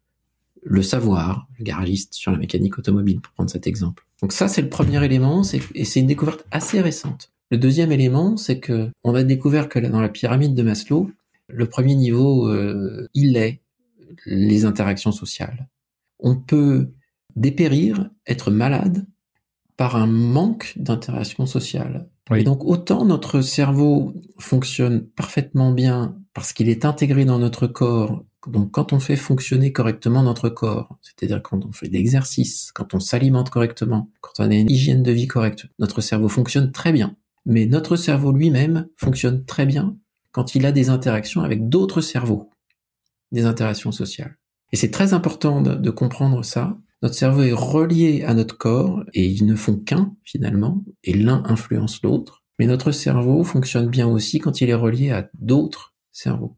le 0.63 0.81
savoir, 0.81 1.47
le 1.59 1.63
garagiste 1.63 2.15
sur 2.15 2.31
la 2.31 2.37
mécanique 2.37 2.79
automobile, 2.79 3.21
pour 3.21 3.33
prendre 3.33 3.49
cet 3.49 3.67
exemple. 3.67 4.05
Donc 4.21 4.31
ça, 4.31 4.47
c'est 4.47 4.61
le 4.61 4.69
premier 4.69 5.03
élément, 5.03 5.43
et 5.73 5.85
c'est 5.85 5.99
une 5.99 6.07
découverte 6.07 6.45
assez 6.51 6.81
récente. 6.81 7.31
Le 7.51 7.57
deuxième 7.57 7.91
élément, 7.91 8.37
c'est 8.37 8.59
que 8.59 8.89
on 9.03 9.13
a 9.13 9.23
découvert 9.23 9.69
que 9.69 9.77
dans 9.77 10.01
la 10.01 10.09
pyramide 10.09 10.55
de 10.55 10.63
Maslow, 10.63 11.11
le 11.47 11.67
premier 11.67 11.93
niveau, 11.93 12.47
euh, 12.49 13.07
il 13.13 13.37
est 13.37 13.61
les 14.25 14.65
interactions 14.65 15.11
sociales. 15.11 15.67
On 16.19 16.35
peut 16.35 16.91
dépérir, 17.35 18.09
être 18.25 18.49
malade 18.49 19.05
par 19.77 19.95
un 19.95 20.07
manque 20.07 20.73
d'interaction 20.77 21.45
sociale. 21.45 22.09
Et 22.33 22.43
donc 22.43 22.63
autant 22.65 23.05
notre 23.05 23.41
cerveau 23.41 24.13
fonctionne 24.39 25.05
parfaitement 25.05 25.71
bien 25.71 26.17
parce 26.35 26.51
qu'il 26.51 26.67
est 26.67 26.83
intégré 26.83 27.23
dans 27.23 27.39
notre 27.39 27.65
corps. 27.65 28.23
Donc 28.45 28.69
quand 28.71 28.91
on 28.93 28.99
fait 28.99 29.15
fonctionner 29.15 29.71
correctement 29.71 30.21
notre 30.21 30.49
corps, 30.49 30.99
c'est-à-dire 31.01 31.41
quand 31.41 31.65
on 31.65 31.71
fait 31.71 31.87
de 31.87 31.93
l'exercice, 31.93 32.71
quand 32.73 32.93
on 32.93 32.99
s'alimente 32.99 33.49
correctement, 33.49 34.11
quand 34.19 34.33
on 34.39 34.51
a 34.51 34.53
une 34.53 34.69
hygiène 34.69 35.01
de 35.01 35.13
vie 35.13 35.27
correcte, 35.27 35.65
notre 35.79 36.01
cerveau 36.01 36.27
fonctionne 36.27 36.73
très 36.73 36.91
bien. 36.91 37.15
Mais 37.45 37.65
notre 37.65 37.95
cerveau 37.95 38.33
lui-même 38.33 38.87
fonctionne 38.97 39.45
très 39.45 39.65
bien 39.65 39.95
quand 40.33 40.55
il 40.55 40.65
a 40.65 40.73
des 40.73 40.89
interactions 40.89 41.41
avec 41.41 41.69
d'autres 41.69 42.01
cerveaux, 42.01 42.49
des 43.31 43.45
interactions 43.45 43.93
sociales. 43.93 44.37
Et 44.73 44.75
c'est 44.75 44.91
très 44.91 45.13
important 45.13 45.61
de, 45.61 45.73
de 45.73 45.89
comprendre 45.89 46.43
ça. 46.43 46.77
Notre 47.01 47.15
cerveau 47.15 47.43
est 47.43 47.53
relié 47.53 48.23
à 48.23 48.33
notre 48.33 48.57
corps 48.57 49.05
et 49.13 49.25
ils 49.25 49.45
ne 49.45 49.55
font 49.55 49.77
qu'un 49.77 50.13
finalement, 50.25 50.83
et 51.05 51.13
l'un 51.13 51.43
influence 51.45 52.01
l'autre. 52.03 52.43
Mais 52.59 52.65
notre 52.65 52.91
cerveau 52.91 53.45
fonctionne 53.45 53.87
bien 53.87 54.07
aussi 54.07 54.39
quand 54.39 54.59
il 54.59 54.69
est 54.69 54.73
relié 54.73 55.11
à 55.11 55.29
d'autres 55.39 55.94
cerveau. 56.15 56.55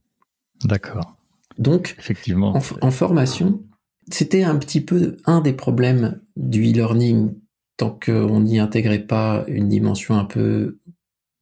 D'accord. 0.64 1.18
Donc, 1.58 1.96
effectivement, 1.98 2.56
en, 2.56 2.92
formation, 2.92 3.64
c'était 4.12 4.44
un 4.44 4.56
petit 4.58 4.82
peu 4.82 5.18
un 5.26 5.42
des 5.42 5.54
problèmes 5.54 6.22
du 6.36 6.72
e-learning 6.72 7.34
tant 7.78 7.98
qu'on 8.04 8.42
n'y 8.42 8.60
intégrait 8.60 9.06
pas 9.06 9.44
une 9.48 9.68
dimension 9.68 10.18
un 10.18 10.26
peu 10.26 10.80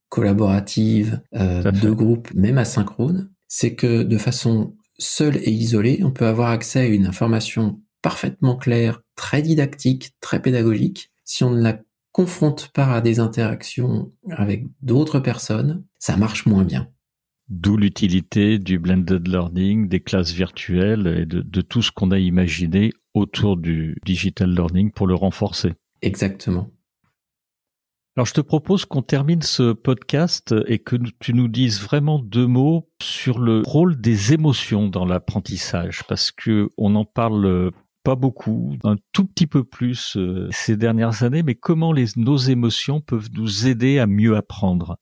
collaborative 0.10 1.22
euh, 1.36 1.72
de 1.72 1.90
groupe, 1.90 2.34
même 2.34 2.58
asynchrone, 2.58 3.30
c'est 3.48 3.76
que 3.76 4.04
de 4.04 4.18
façon 4.18 4.76
seule 4.98 5.38
et 5.38 5.52
isolée, 5.52 6.02
on 6.04 6.12
peut 6.12 6.26
avoir 6.26 6.50
accès 6.50 6.80
à 6.80 6.86
une 6.86 7.06
information 7.06 7.82
parfaitement 8.02 8.56
claire, 8.56 9.02
très 9.16 9.42
didactique, 9.42 10.14
très 10.22 10.42
pédagogique. 10.42 11.12
Si 11.26 11.44
on 11.44 11.52
ne 11.52 11.62
la 11.62 11.80
confronte 12.12 12.70
pas 12.74 12.94
à 12.94 13.02
des 13.02 13.20
interactions 13.20 14.12
avec 14.30 14.66
d'autres 14.82 15.20
personnes, 15.20 15.84
ça 16.00 16.16
marche 16.16 16.46
moins 16.46 16.64
bien. 16.64 16.88
D'où 17.48 17.78
l'utilité 17.78 18.58
du 18.58 18.80
blended 18.80 19.28
learning, 19.28 19.88
des 19.88 20.00
classes 20.00 20.32
virtuelles 20.32 21.06
et 21.06 21.26
de, 21.26 21.62
tout 21.62 21.84
ce 21.84 21.92
qu'on 21.92 22.10
a 22.10 22.18
imaginé 22.18 22.92
autour 23.14 23.56
du 23.56 23.98
digital 24.04 24.50
learning 24.50 24.92
pour 24.92 25.06
le 25.06 25.14
renforcer. 25.14 25.74
Exactement. 26.02 26.70
Alors 28.18 28.26
je 28.26 28.34
te 28.34 28.42
propose 28.42 28.86
qu'on 28.86 29.02
termine 29.02 29.42
ce 29.42 29.74
podcast 29.74 30.56
et 30.68 30.80
que 30.80 30.96
tu 31.20 31.34
nous 31.34 31.50
dises 31.50 31.82
vraiment 31.82 32.18
deux 32.18 32.48
mots 32.48 32.90
sur 33.02 33.40
le 33.40 33.62
rôle 33.66 34.00
des 34.00 34.34
émotions 34.34 34.88
dans 34.88 35.06
l'apprentissage 35.06 36.04
parce 36.08 36.32
que 36.32 36.70
on 36.78 36.92
n'en 36.92 37.06
parle 37.06 37.72
pas 38.06 38.16
beaucoup, 38.16 38.78
un 38.84 38.96
tout 39.12 39.26
petit 39.26 39.48
peu 39.48 39.64
plus 39.64 40.16
euh, 40.16 40.48
ces 40.52 40.78
dernières 40.78 41.24
années, 41.24 41.42
mais 41.42 41.56
comment 41.56 41.92
les, 41.92 42.06
nos 42.16 42.38
émotions 42.38 43.02
peuvent 43.02 43.30
nous 43.34 43.68
aider 43.68 44.00
à 44.00 44.06
mieux 44.06 44.38
apprendre? 44.38 44.98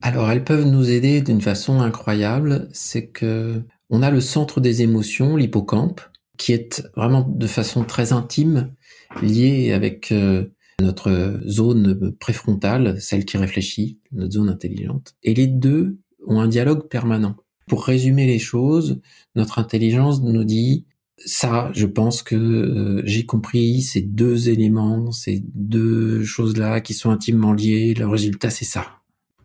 Alors 0.00 0.30
elles 0.30 0.44
peuvent 0.44 0.66
nous 0.66 0.90
aider 0.90 1.20
d'une 1.20 1.40
façon 1.40 1.80
incroyable, 1.80 2.68
c'est 2.72 3.08
que 3.08 3.62
on 3.90 4.02
a 4.02 4.10
le 4.10 4.20
centre 4.20 4.60
des 4.60 4.82
émotions, 4.82 5.36
l'hippocampe, 5.36 6.00
qui 6.38 6.52
est 6.52 6.88
vraiment 6.96 7.22
de 7.22 7.46
façon 7.46 7.84
très 7.84 8.12
intime 8.12 8.72
lié 9.20 9.72
avec 9.72 10.12
euh, 10.12 10.46
notre 10.80 11.40
zone 11.46 12.12
préfrontale, 12.18 13.00
celle 13.00 13.24
qui 13.24 13.36
réfléchit, 13.36 13.98
notre 14.12 14.32
zone 14.32 14.48
intelligente. 14.48 15.14
Et 15.22 15.34
les 15.34 15.48
deux 15.48 15.98
ont 16.26 16.40
un 16.40 16.48
dialogue 16.48 16.88
permanent. 16.88 17.36
Pour 17.66 17.84
résumer 17.84 18.26
les 18.26 18.38
choses, 18.38 19.00
notre 19.34 19.58
intelligence 19.58 20.22
nous 20.22 20.44
dit 20.44 20.86
ça, 21.18 21.70
je 21.74 21.86
pense 21.86 22.22
que 22.22 22.34
euh, 22.36 23.02
j'ai 23.04 23.26
compris 23.26 23.82
ces 23.82 24.00
deux 24.00 24.48
éléments, 24.48 25.12
ces 25.12 25.44
deux 25.54 26.24
choses-là 26.24 26.80
qui 26.80 26.94
sont 26.94 27.10
intimement 27.10 27.52
liées, 27.52 27.92
le 27.94 28.08
résultat 28.08 28.48
c'est 28.48 28.64
ça. 28.64 28.99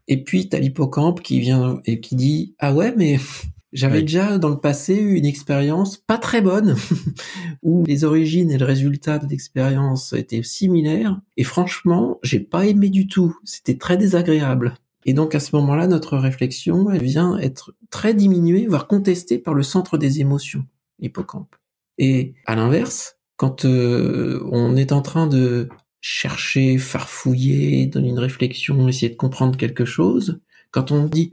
Et 0.07 0.23
puis 0.23 0.49
t'as 0.49 0.59
l'hippocampe 0.59 1.21
qui 1.21 1.39
vient 1.39 1.81
et 1.85 1.99
qui 1.99 2.15
dit 2.15 2.55
ah 2.59 2.73
ouais 2.73 2.93
mais 2.95 3.19
j'avais 3.73 4.01
déjà 4.01 4.37
dans 4.37 4.49
le 4.49 4.59
passé 4.59 4.95
eu 4.95 5.15
une 5.15 5.25
expérience 5.25 5.97
pas 5.97 6.17
très 6.17 6.41
bonne 6.41 6.75
où 7.63 7.83
les 7.85 8.03
origines 8.03 8.51
et 8.51 8.57
le 8.57 8.65
résultat 8.65 9.19
de 9.19 9.27
l'expérience 9.27 10.13
étaient 10.13 10.43
similaires 10.43 11.19
et 11.37 11.43
franchement 11.43 12.19
j'ai 12.23 12.39
pas 12.39 12.65
aimé 12.65 12.89
du 12.89 13.07
tout. 13.07 13.37
C'était 13.43 13.77
très 13.77 13.97
désagréable. 13.97 14.75
Et 15.05 15.13
donc 15.13 15.35
à 15.35 15.39
ce 15.39 15.55
moment-là 15.55 15.87
notre 15.87 16.17
réflexion 16.17 16.89
elle 16.91 17.03
vient 17.03 17.37
être 17.39 17.75
très 17.89 18.13
diminuée 18.13 18.67
voire 18.67 18.87
contestée 18.87 19.39
par 19.39 19.53
le 19.53 19.63
centre 19.63 19.97
des 19.97 20.21
émotions, 20.21 20.65
l'hippocampe. 20.99 21.55
Et 21.97 22.35
à 22.45 22.55
l'inverse 22.55 23.15
quand 23.37 23.65
euh, 23.65 24.41
on 24.51 24.75
est 24.75 24.91
en 24.91 25.01
train 25.01 25.27
de 25.27 25.69
chercher, 26.07 26.77
farfouiller, 26.77 27.87
donner 27.87 28.09
une 28.09 28.19
réflexion, 28.19 28.87
essayer 28.87 29.09
de 29.09 29.15
comprendre 29.15 29.57
quelque 29.57 29.85
chose, 29.85 30.39
quand 30.69 30.91
on 30.91 31.05
dit 31.05 31.31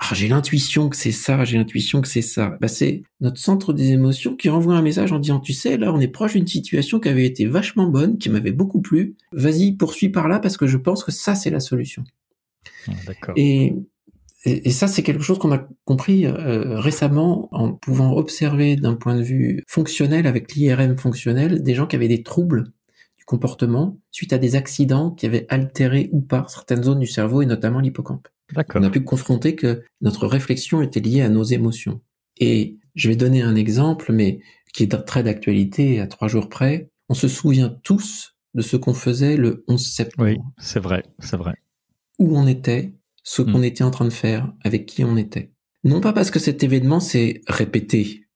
ah, 0.00 0.14
j'ai 0.14 0.28
l'intuition 0.28 0.88
que 0.88 0.96
c'est 0.96 1.12
ça, 1.12 1.44
j'ai 1.44 1.58
l'intuition 1.58 2.00
que 2.00 2.08
c'est 2.08 2.22
ça, 2.22 2.56
bah, 2.58 2.68
c'est 2.68 3.02
notre 3.20 3.38
centre 3.38 3.74
des 3.74 3.90
émotions 3.90 4.34
qui 4.34 4.48
renvoie 4.48 4.76
un 4.76 4.80
message 4.80 5.12
en 5.12 5.18
disant 5.18 5.40
tu 5.40 5.52
sais 5.52 5.76
là 5.76 5.92
on 5.92 6.00
est 6.00 6.08
proche 6.08 6.32
d'une 6.32 6.46
situation 6.46 7.00
qui 7.00 7.10
avait 7.10 7.26
été 7.26 7.44
vachement 7.44 7.86
bonne, 7.86 8.16
qui 8.16 8.30
m'avait 8.30 8.50
beaucoup 8.50 8.80
plu, 8.80 9.14
vas-y 9.32 9.72
poursuis 9.72 10.08
par 10.08 10.26
là 10.26 10.38
parce 10.38 10.56
que 10.56 10.66
je 10.66 10.78
pense 10.78 11.04
que 11.04 11.12
ça 11.12 11.34
c'est 11.34 11.50
la 11.50 11.60
solution. 11.60 12.02
Ah, 12.88 12.92
et, 13.36 13.74
et, 14.46 14.70
ça, 14.70 14.88
c'est 14.88 15.02
quelque 15.02 15.22
chose 15.22 15.38
qu'on 15.38 15.52
a 15.52 15.66
compris 15.84 16.26
euh, 16.26 16.78
récemment 16.78 17.48
en 17.52 17.72
pouvant 17.72 18.12
observer 18.14 18.76
d'un 18.76 18.94
point 18.94 19.16
de 19.16 19.22
vue 19.22 19.62
fonctionnel 19.66 20.26
avec 20.26 20.54
l'IRM 20.54 20.98
fonctionnel 20.98 21.62
des 21.62 21.74
gens 21.74 21.86
qui 21.86 21.96
avaient 21.96 22.08
des 22.08 22.22
troubles 22.22 22.72
comportement 23.24 23.98
suite 24.10 24.32
à 24.32 24.38
des 24.38 24.56
accidents 24.56 25.10
qui 25.10 25.26
avaient 25.26 25.46
altéré 25.48 26.10
ou 26.12 26.20
pas 26.20 26.44
certaines 26.48 26.82
zones 26.82 27.00
du 27.00 27.06
cerveau 27.06 27.42
et 27.42 27.46
notamment 27.46 27.80
l'hippocampe. 27.80 28.28
On 28.74 28.82
a 28.82 28.90
pu 28.90 29.02
confronter 29.02 29.54
que 29.54 29.82
notre 30.00 30.26
réflexion 30.26 30.82
était 30.82 31.00
liée 31.00 31.22
à 31.22 31.28
nos 31.28 31.44
émotions. 31.44 32.00
Et 32.38 32.78
je 32.94 33.08
vais 33.08 33.16
donner 33.16 33.42
un 33.42 33.56
exemple, 33.56 34.12
mais 34.12 34.40
qui 34.72 34.82
est 34.82 35.04
très 35.04 35.22
d'actualité 35.22 36.00
à 36.00 36.06
trois 36.06 36.28
jours 36.28 36.48
près. 36.48 36.90
On 37.08 37.14
se 37.14 37.28
souvient 37.28 37.78
tous 37.82 38.34
de 38.54 38.62
ce 38.62 38.76
qu'on 38.76 38.94
faisait 38.94 39.36
le 39.36 39.64
11 39.68 39.84
septembre. 39.84 40.28
Oui, 40.28 40.38
c'est 40.58 40.80
vrai, 40.80 41.04
c'est 41.18 41.36
vrai. 41.36 41.54
Où 42.18 42.36
on 42.36 42.46
était, 42.46 42.94
ce 43.22 43.42
qu'on 43.42 43.60
hmm. 43.60 43.64
était 43.64 43.84
en 43.84 43.90
train 43.90 44.04
de 44.04 44.12
faire, 44.12 44.52
avec 44.62 44.86
qui 44.86 45.04
on 45.04 45.16
était. 45.16 45.52
Non 45.82 46.00
pas 46.00 46.12
parce 46.12 46.30
que 46.30 46.38
cet 46.38 46.62
événement 46.62 47.00
s'est 47.00 47.42
répété 47.46 48.26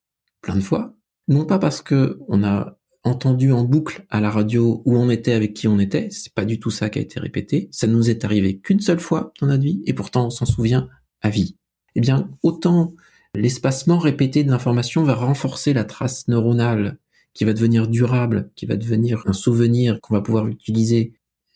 plein 0.43 0.57
de 0.57 0.61
fois, 0.61 0.95
non 1.29 1.45
pas 1.45 1.59
parce 1.59 1.83
que 1.83 2.19
on 2.29 2.45
a 2.45 2.78
entendu 3.09 3.53
en 3.53 3.65
boucle 3.65 4.07
à 4.11 4.21
la 4.21 4.31
radio 4.31 4.83
où 4.85 4.97
on 4.97 5.11
était 5.11 5.33
avec 5.33 5.55
qui 5.55 5.69
on 5.69 5.79
était, 5.79 6.09
c'est 6.11 6.33
pas 6.35 6.45
du 6.45 6.61
tout 6.61 6.71
ça 6.71 6.91
qui 6.91 6.99
a 6.99 7.03
été 7.03 7.19
répété, 7.21 7.69
ça 7.73 7.87
nous 7.87 8.11
est 8.11 8.25
arrivé 8.25 8.59
qu'une 8.59 8.81
seule 8.81 9.01
fois 9.01 9.33
dans 9.41 9.47
notre 9.47 9.63
vie 9.63 9.83
et 9.87 9.93
pourtant 9.93 10.27
on 10.27 10.31
s'en 10.31 10.47
souvient 10.47 10.89
à 11.23 11.31
vie. 11.31 11.57
Eh 11.95 12.01
bien, 12.01 12.31
autant 12.43 12.95
L'espacement 13.35 13.99
répété 13.99 14.43
de 14.43 14.51
l'information 14.51 15.05
va 15.05 15.15
renforcer 15.15 15.73
la 15.73 15.85
trace 15.85 16.29
neuronale 16.29 16.99
qui 17.35 17.45
va 17.45 17.53
devenir 17.53 17.87
durable, 17.87 18.51
qui 18.57 18.67
va 18.67 18.77
devenir 18.77 19.23
un 19.27 19.33
souvenir 19.33 20.01
qu'on 20.01 20.15
va 20.15 20.23
pouvoir 20.23 20.49
utiliser 20.49 21.13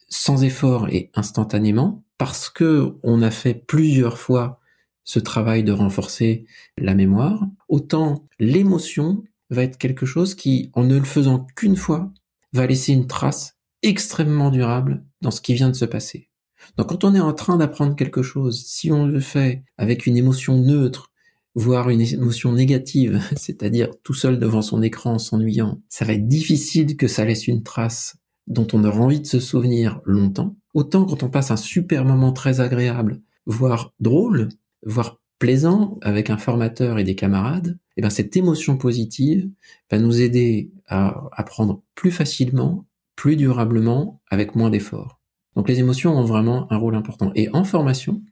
sans 0.09 0.45
effort 0.45 0.89
et 0.91 1.11
instantanément 1.15 2.05
parce 2.19 2.51
que 2.51 2.95
on 3.03 3.23
a 3.23 3.31
fait 3.31 3.55
plusieurs 3.55 4.19
fois 4.19 4.61
ce 5.05 5.19
travail 5.19 5.65
de 5.65 5.73
renforcer 5.73 6.45
la 6.79 6.95
mémoire, 6.95 7.45
autant 7.69 8.29
l'émotion 8.39 9.25
va 9.53 9.63
être 9.63 9.79
quelque 9.79 10.07
chose 10.07 10.35
qui, 10.35 10.71
en 10.75 10.85
ne 10.85 10.99
le 10.99 11.05
faisant 11.05 11.47
qu'une 11.57 11.77
fois, 11.77 12.11
va 12.53 12.67
laisser 12.67 12.93
une 12.93 13.07
trace 13.07 13.57
extrêmement 13.83 14.51
durable 14.51 15.05
dans 15.21 15.31
ce 15.31 15.41
qui 15.41 15.55
vient 15.55 15.69
de 15.69 15.77
se 15.77 15.85
passer. 15.85 16.29
Donc 16.77 16.89
quand 16.89 17.05
on 17.05 17.15
est 17.15 17.21
en 17.21 17.33
train 17.33 17.57
d'apprendre 17.57 17.97
quelque 17.97 18.23
chose, 18.23 18.65
si 18.67 18.93
on 18.93 19.07
le 19.07 19.21
fait 19.21 19.65
avec 19.77 20.07
une 20.07 20.17
émotion 20.17 20.57
neutre, 20.59 21.11
voire 21.55 21.91
une 21.91 22.01
émotion 22.01 22.53
négative, 22.53 23.21
c'est-à-dire 23.37 23.91
tout 24.03 24.15
seul 24.15 24.39
devant 24.39 24.63
son 24.63 24.83
écran 24.83 25.19
s'ennuyant, 25.19 25.81
ça 25.89 26.05
va 26.05 26.15
être 26.15 26.29
difficile 26.29 26.97
que 26.97 27.09
ça 27.09 27.25
laisse 27.25 27.47
une 27.47 27.63
trace 27.63 28.17
dont 28.47 28.67
on 28.73 28.85
aura 28.85 29.01
envie 29.01 29.21
de 29.21 29.27
se 29.27 29.41
souvenir 29.41 30.01
longtemps. 30.05 30.57
Autant 30.75 31.05
quand 31.05 31.23
on 31.23 31.31
passe 31.31 31.51
un 31.51 31.57
super 31.57 32.05
moment 32.05 32.33
très 32.33 32.61
agréable, 32.61 33.21
voire 33.47 33.93
drôle, 34.01 34.49
voire 34.85 35.21
plaisant 35.39 35.99
avec 36.03 36.31
un 36.31 36.39
formateur 36.39 36.99
et 36.99 37.05
des 37.05 37.17
camarades, 37.17 37.79
et 37.93 38.01
eh 38.01 38.01
bien 38.01 38.11
cette 38.11 38.37
émotion 38.37 38.79
positive 38.79 39.51
va 39.91 39.99
nous 39.99 40.21
aider 40.23 40.71
à 40.87 41.29
apprendre 41.33 41.83
plus 41.95 42.11
facilement, 42.11 42.87
plus 43.17 43.37
durablement, 43.37 44.23
avec 44.31 44.55
moins 44.55 44.71
d'efforts. 44.71 45.21
Donc 45.57 45.69
les 45.69 45.79
émotions 45.79 46.17
ont 46.17 46.25
vraiment 46.25 46.73
un 46.73 46.79
rôle 46.79 46.95
important. 46.95 47.33
Et 47.35 47.51
en 47.53 47.65
formation, 47.65 48.23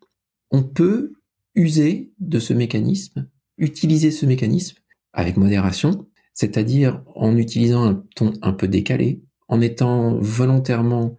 on 0.51 0.63
peut 0.63 1.13
user 1.55 2.11
de 2.19 2.39
ce 2.39 2.55
mécanisme, 2.55 3.29
utiliser 3.59 4.11
ce 4.11 4.25
mécanisme 4.25 4.79
avec 5.13 5.37
modération, 5.37 6.07
c'est-à-dire 6.33 7.03
en 7.15 7.37
utilisant 7.37 7.85
un 7.85 8.03
ton 8.17 8.33
un 8.41 8.53
peu 8.53 8.67
décalé, 8.67 9.23
en 9.49 9.61
étant 9.61 10.17
volontairement 10.21 11.17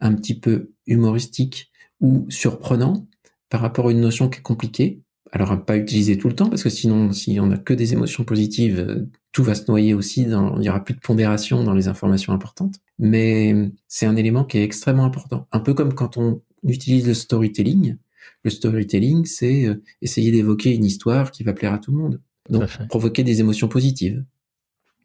un 0.00 0.14
petit 0.14 0.38
peu 0.38 0.72
humoristique 0.86 1.70
ou 2.00 2.26
surprenant 2.28 3.06
par 3.48 3.60
rapport 3.60 3.86
à 3.86 3.92
une 3.92 4.00
notion 4.00 4.28
qui 4.28 4.40
est 4.40 4.42
compliquée. 4.42 5.03
Alors 5.34 5.50
à 5.50 5.56
pas 5.56 5.76
utiliser 5.76 6.16
tout 6.16 6.28
le 6.28 6.36
temps 6.36 6.48
parce 6.48 6.62
que 6.62 6.70
sinon 6.70 7.12
si 7.12 7.40
on 7.40 7.46
n'a 7.46 7.58
que 7.58 7.74
des 7.74 7.92
émotions 7.92 8.22
positives, 8.22 9.04
tout 9.32 9.42
va 9.42 9.56
se 9.56 9.64
noyer 9.66 9.92
aussi 9.92 10.26
dans, 10.26 10.54
il 10.54 10.60
n'y 10.60 10.68
aura 10.70 10.84
plus 10.84 10.94
de 10.94 11.00
pondération 11.00 11.64
dans 11.64 11.74
les 11.74 11.88
informations 11.88 12.32
importantes. 12.32 12.76
Mais 13.00 13.52
c'est 13.88 14.06
un 14.06 14.14
élément 14.14 14.44
qui 14.44 14.58
est 14.58 14.62
extrêmement 14.62 15.04
important. 15.04 15.48
Un 15.50 15.58
peu 15.58 15.74
comme 15.74 15.92
quand 15.92 16.16
on 16.18 16.40
utilise 16.62 17.08
le 17.08 17.14
storytelling, 17.14 17.96
le 18.44 18.50
storytelling, 18.50 19.24
c'est 19.24 19.66
euh, 19.66 19.82
essayer 20.02 20.30
d'évoquer 20.30 20.72
une 20.72 20.84
histoire 20.84 21.32
qui 21.32 21.42
va 21.42 21.52
plaire 21.52 21.72
à 21.72 21.78
tout 21.78 21.90
le 21.90 21.98
monde. 21.98 22.20
Donc, 22.48 22.68
provoquer 22.88 23.24
des 23.24 23.40
émotions 23.40 23.68
positives. 23.68 24.24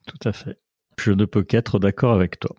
Tout 0.05 0.27
à 0.27 0.31
fait. 0.31 0.59
Je 0.99 1.11
ne 1.11 1.25
peux 1.25 1.43
qu'être 1.43 1.79
d'accord 1.79 2.13
avec 2.13 2.39
toi. 2.39 2.55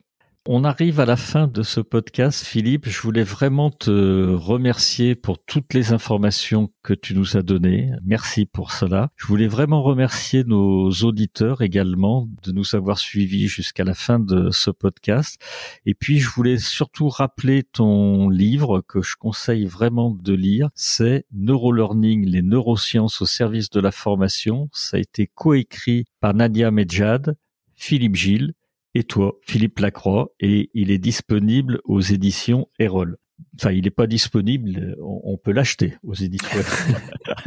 On 0.48 0.64
arrive 0.64 1.00
à 1.00 1.04
la 1.04 1.18
fin 1.18 1.48
de 1.48 1.62
ce 1.62 1.80
podcast, 1.80 2.46
Philippe. 2.46 2.88
Je 2.88 3.02
voulais 3.02 3.24
vraiment 3.24 3.70
te 3.70 4.32
remercier 4.32 5.14
pour 5.14 5.38
toutes 5.38 5.74
les 5.74 5.92
informations 5.92 6.72
que 6.82 6.94
tu 6.94 7.14
nous 7.14 7.36
as 7.36 7.42
données. 7.42 7.90
Merci 8.06 8.46
pour 8.46 8.72
cela. 8.72 9.10
Je 9.16 9.26
voulais 9.26 9.48
vraiment 9.48 9.82
remercier 9.82 10.42
nos 10.44 10.90
auditeurs 10.90 11.60
également 11.60 12.26
de 12.42 12.52
nous 12.52 12.74
avoir 12.74 12.98
suivis 12.98 13.48
jusqu'à 13.48 13.84
la 13.84 13.92
fin 13.92 14.18
de 14.18 14.48
ce 14.50 14.70
podcast. 14.70 15.38
Et 15.84 15.92
puis, 15.92 16.20
je 16.20 16.30
voulais 16.30 16.56
surtout 16.56 17.10
rappeler 17.10 17.62
ton 17.62 18.30
livre 18.30 18.80
que 18.80 19.02
je 19.02 19.16
conseille 19.16 19.66
vraiment 19.66 20.10
de 20.10 20.32
lire. 20.32 20.70
C'est 20.74 21.26
Neurolearning, 21.34 22.24
les 22.26 22.40
neurosciences 22.40 23.20
au 23.20 23.26
service 23.26 23.68
de 23.68 23.80
la 23.80 23.92
formation. 23.92 24.70
Ça 24.72 24.96
a 24.96 25.00
été 25.00 25.26
coécrit 25.26 26.06
par 26.18 26.32
Nadia 26.32 26.70
Medjad, 26.70 27.36
Philippe 27.76 28.16
Gilles 28.16 28.54
et 28.94 29.04
toi, 29.04 29.38
Philippe 29.42 29.78
Lacroix, 29.78 30.32
et 30.40 30.70
il 30.74 30.90
est 30.90 30.98
disponible 30.98 31.80
aux 31.84 32.00
éditions 32.00 32.68
Erol. 32.78 33.16
Enfin, 33.56 33.72
il 33.72 33.84
n'est 33.84 33.90
pas 33.90 34.06
disponible, 34.06 34.96
on, 35.00 35.38
peut 35.38 35.52
l'acheter 35.52 35.96
aux 36.02 36.14
éditions. 36.14 36.60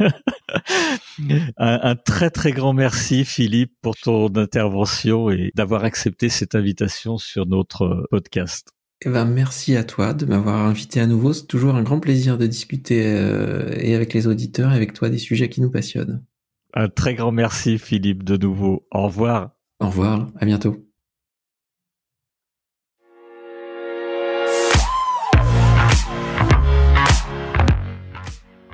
un, 1.56 1.80
un, 1.82 1.94
très 1.94 2.30
très 2.30 2.50
grand 2.50 2.72
merci 2.72 3.24
Philippe 3.24 3.74
pour 3.80 3.94
ton 3.96 4.34
intervention 4.36 5.30
et 5.30 5.52
d'avoir 5.54 5.84
accepté 5.84 6.28
cette 6.28 6.56
invitation 6.56 7.16
sur 7.16 7.46
notre 7.46 8.08
podcast. 8.10 8.74
Eh 9.06 9.10
ben, 9.10 9.24
merci 9.26 9.76
à 9.76 9.84
toi 9.84 10.14
de 10.14 10.24
m'avoir 10.24 10.56
invité 10.66 11.00
à 11.00 11.06
nouveau. 11.06 11.32
C'est 11.32 11.46
toujours 11.46 11.74
un 11.74 11.82
grand 11.82 12.00
plaisir 12.00 12.38
de 12.38 12.46
discuter 12.46 13.04
euh, 13.06 13.74
et 13.76 13.94
avec 13.94 14.14
les 14.14 14.26
auditeurs 14.26 14.72
et 14.72 14.76
avec 14.76 14.94
toi 14.94 15.10
des 15.10 15.18
sujets 15.18 15.48
qui 15.48 15.60
nous 15.60 15.70
passionnent. 15.70 16.24
Un 16.72 16.88
très 16.88 17.14
grand 17.14 17.32
merci 17.32 17.78
Philippe 17.78 18.24
de 18.24 18.36
nouveau. 18.36 18.86
Au 18.90 19.02
revoir. 19.04 19.50
Au 19.80 19.86
revoir, 19.86 20.28
à 20.40 20.46
bientôt. 20.46 20.84